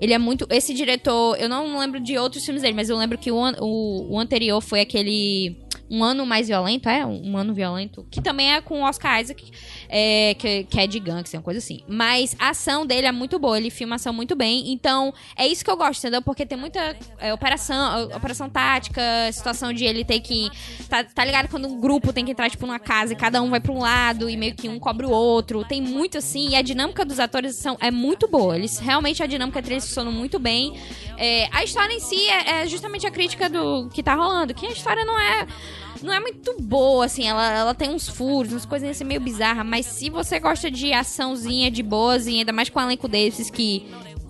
[0.00, 0.46] Ele é muito.
[0.48, 4.12] Esse diretor, eu não lembro de outros filmes dele, mas eu lembro que o, o,
[4.14, 5.56] o anterior foi aquele.
[5.90, 7.04] Um ano mais violento, é?
[7.04, 8.06] Um ano violento.
[8.10, 9.42] Que também é com Oscar Isaac,
[9.88, 11.80] é, que, que é de gangster, uma coisa assim.
[11.88, 14.72] Mas a ação dele é muito boa, ele filma a ação muito bem.
[14.72, 16.22] Então, é isso que eu gosto, entendeu?
[16.22, 20.50] Porque tem muita é, operação, operação tática, situação de ele ter que.
[20.88, 23.50] Tá, tá ligado quando um grupo tem que entrar, tipo, numa casa e cada um
[23.50, 25.64] vai pra um lado e meio que um cobre o outro.
[25.64, 28.56] Tem muito assim, e a dinâmica dos atores são, é muito boa.
[28.56, 30.78] Eles realmente a dinâmica deles funcionam muito bem.
[31.16, 34.66] É, a história em si é, é justamente a crítica do que tá rolando, que
[34.66, 35.46] a história não é
[36.02, 39.66] não é muito boa, assim, ela, ela tem uns furos, umas coisinhas assim meio bizarras,
[39.66, 43.86] mas se você gosta de açãozinha, de boazinha, ainda mais com um elenco desses que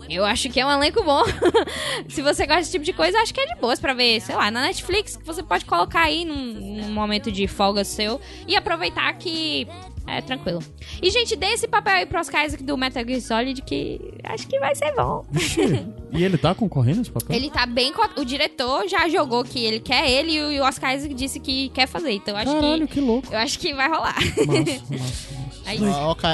[0.09, 1.23] eu acho que é um elenco bom.
[2.09, 4.21] se você gosta desse tipo de coisa, eu acho que é de boas pra ver,
[4.21, 8.21] sei lá, na Netflix, que você pode colocar aí num, num momento de folga seu
[8.47, 9.69] e aproveitar que
[10.07, 10.63] é tranquilo.
[11.03, 14.49] E, gente, dê esse papel aí pro Oscar Isaac do Metal Gear Solid que acho
[14.49, 15.27] que vai ser bom.
[16.11, 17.37] E ele tá concorrendo esse papel?
[17.37, 17.93] Ele tá bem.
[18.17, 21.87] O diretor já jogou que ele quer ele e o Oscar Isaac disse que quer
[21.87, 22.13] fazer.
[22.13, 22.95] Então eu acho Caralho, que.
[22.95, 23.29] que louco.
[23.31, 24.17] Eu acho que vai rolar.
[24.17, 25.38] Massa, massa.
[25.69, 25.79] Aí,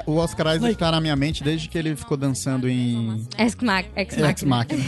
[0.06, 3.86] O Oscar- Isaac tá na minha mente desde que ele ficou dançando em Ex Mach-
[3.97, 4.56] Ex Ex Machina.
[4.56, 4.85] Machina.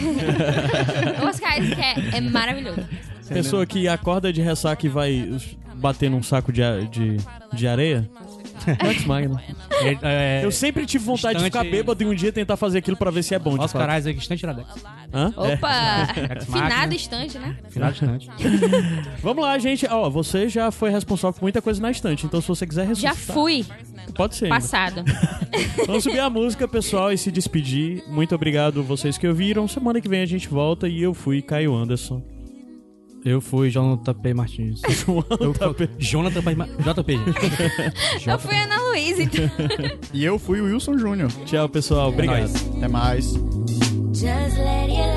[1.23, 2.79] O Oscar Isaac é, é maravilhoso.
[3.27, 5.29] Pessoa que acorda de ressaca e vai
[5.77, 7.17] bater num saco de, de,
[7.53, 8.09] de areia.
[8.83, 9.39] Max Magno.
[10.01, 12.97] É, Eu sempre tive vontade de Instante- ficar bêbado e um dia tentar fazer aquilo
[12.97, 13.57] pra ver se é bom.
[13.57, 13.99] de Oscar fato.
[13.99, 14.67] Isaac, Instante Iradex.
[15.13, 15.33] Hã?
[15.37, 15.39] É.
[15.55, 16.07] Opa!
[16.35, 17.55] Ex Finado instante, né?
[17.69, 18.29] Final de Instante.
[19.23, 19.85] Vamos lá, gente.
[19.89, 23.11] Ó, você já foi responsável por muita coisa na estante, então se você quiser Já
[23.11, 23.35] ressuscitar...
[23.35, 23.65] fui
[24.15, 24.49] Pode ser.
[24.49, 25.03] passado.
[25.85, 28.03] Vamos subir a música, pessoal, e se despedir.
[28.07, 29.67] Muito obrigado vocês que ouviram.
[29.67, 32.21] Semana que vem a gente volta e eu fui Caio Anderson.
[33.27, 34.33] Eu fui Jonathan P.
[34.33, 34.81] Martins.
[35.41, 36.55] Eu fui Jonathan P.
[36.55, 38.23] JP, gente.
[38.29, 39.49] Eu fui Ana Luísa, então.
[40.13, 41.29] E eu fui o Wilson Júnior.
[41.45, 42.07] Tchau, pessoal.
[42.07, 42.39] Obrigado.
[42.39, 42.69] nóis.
[42.77, 43.33] Até mais.
[44.13, 45.16] Just let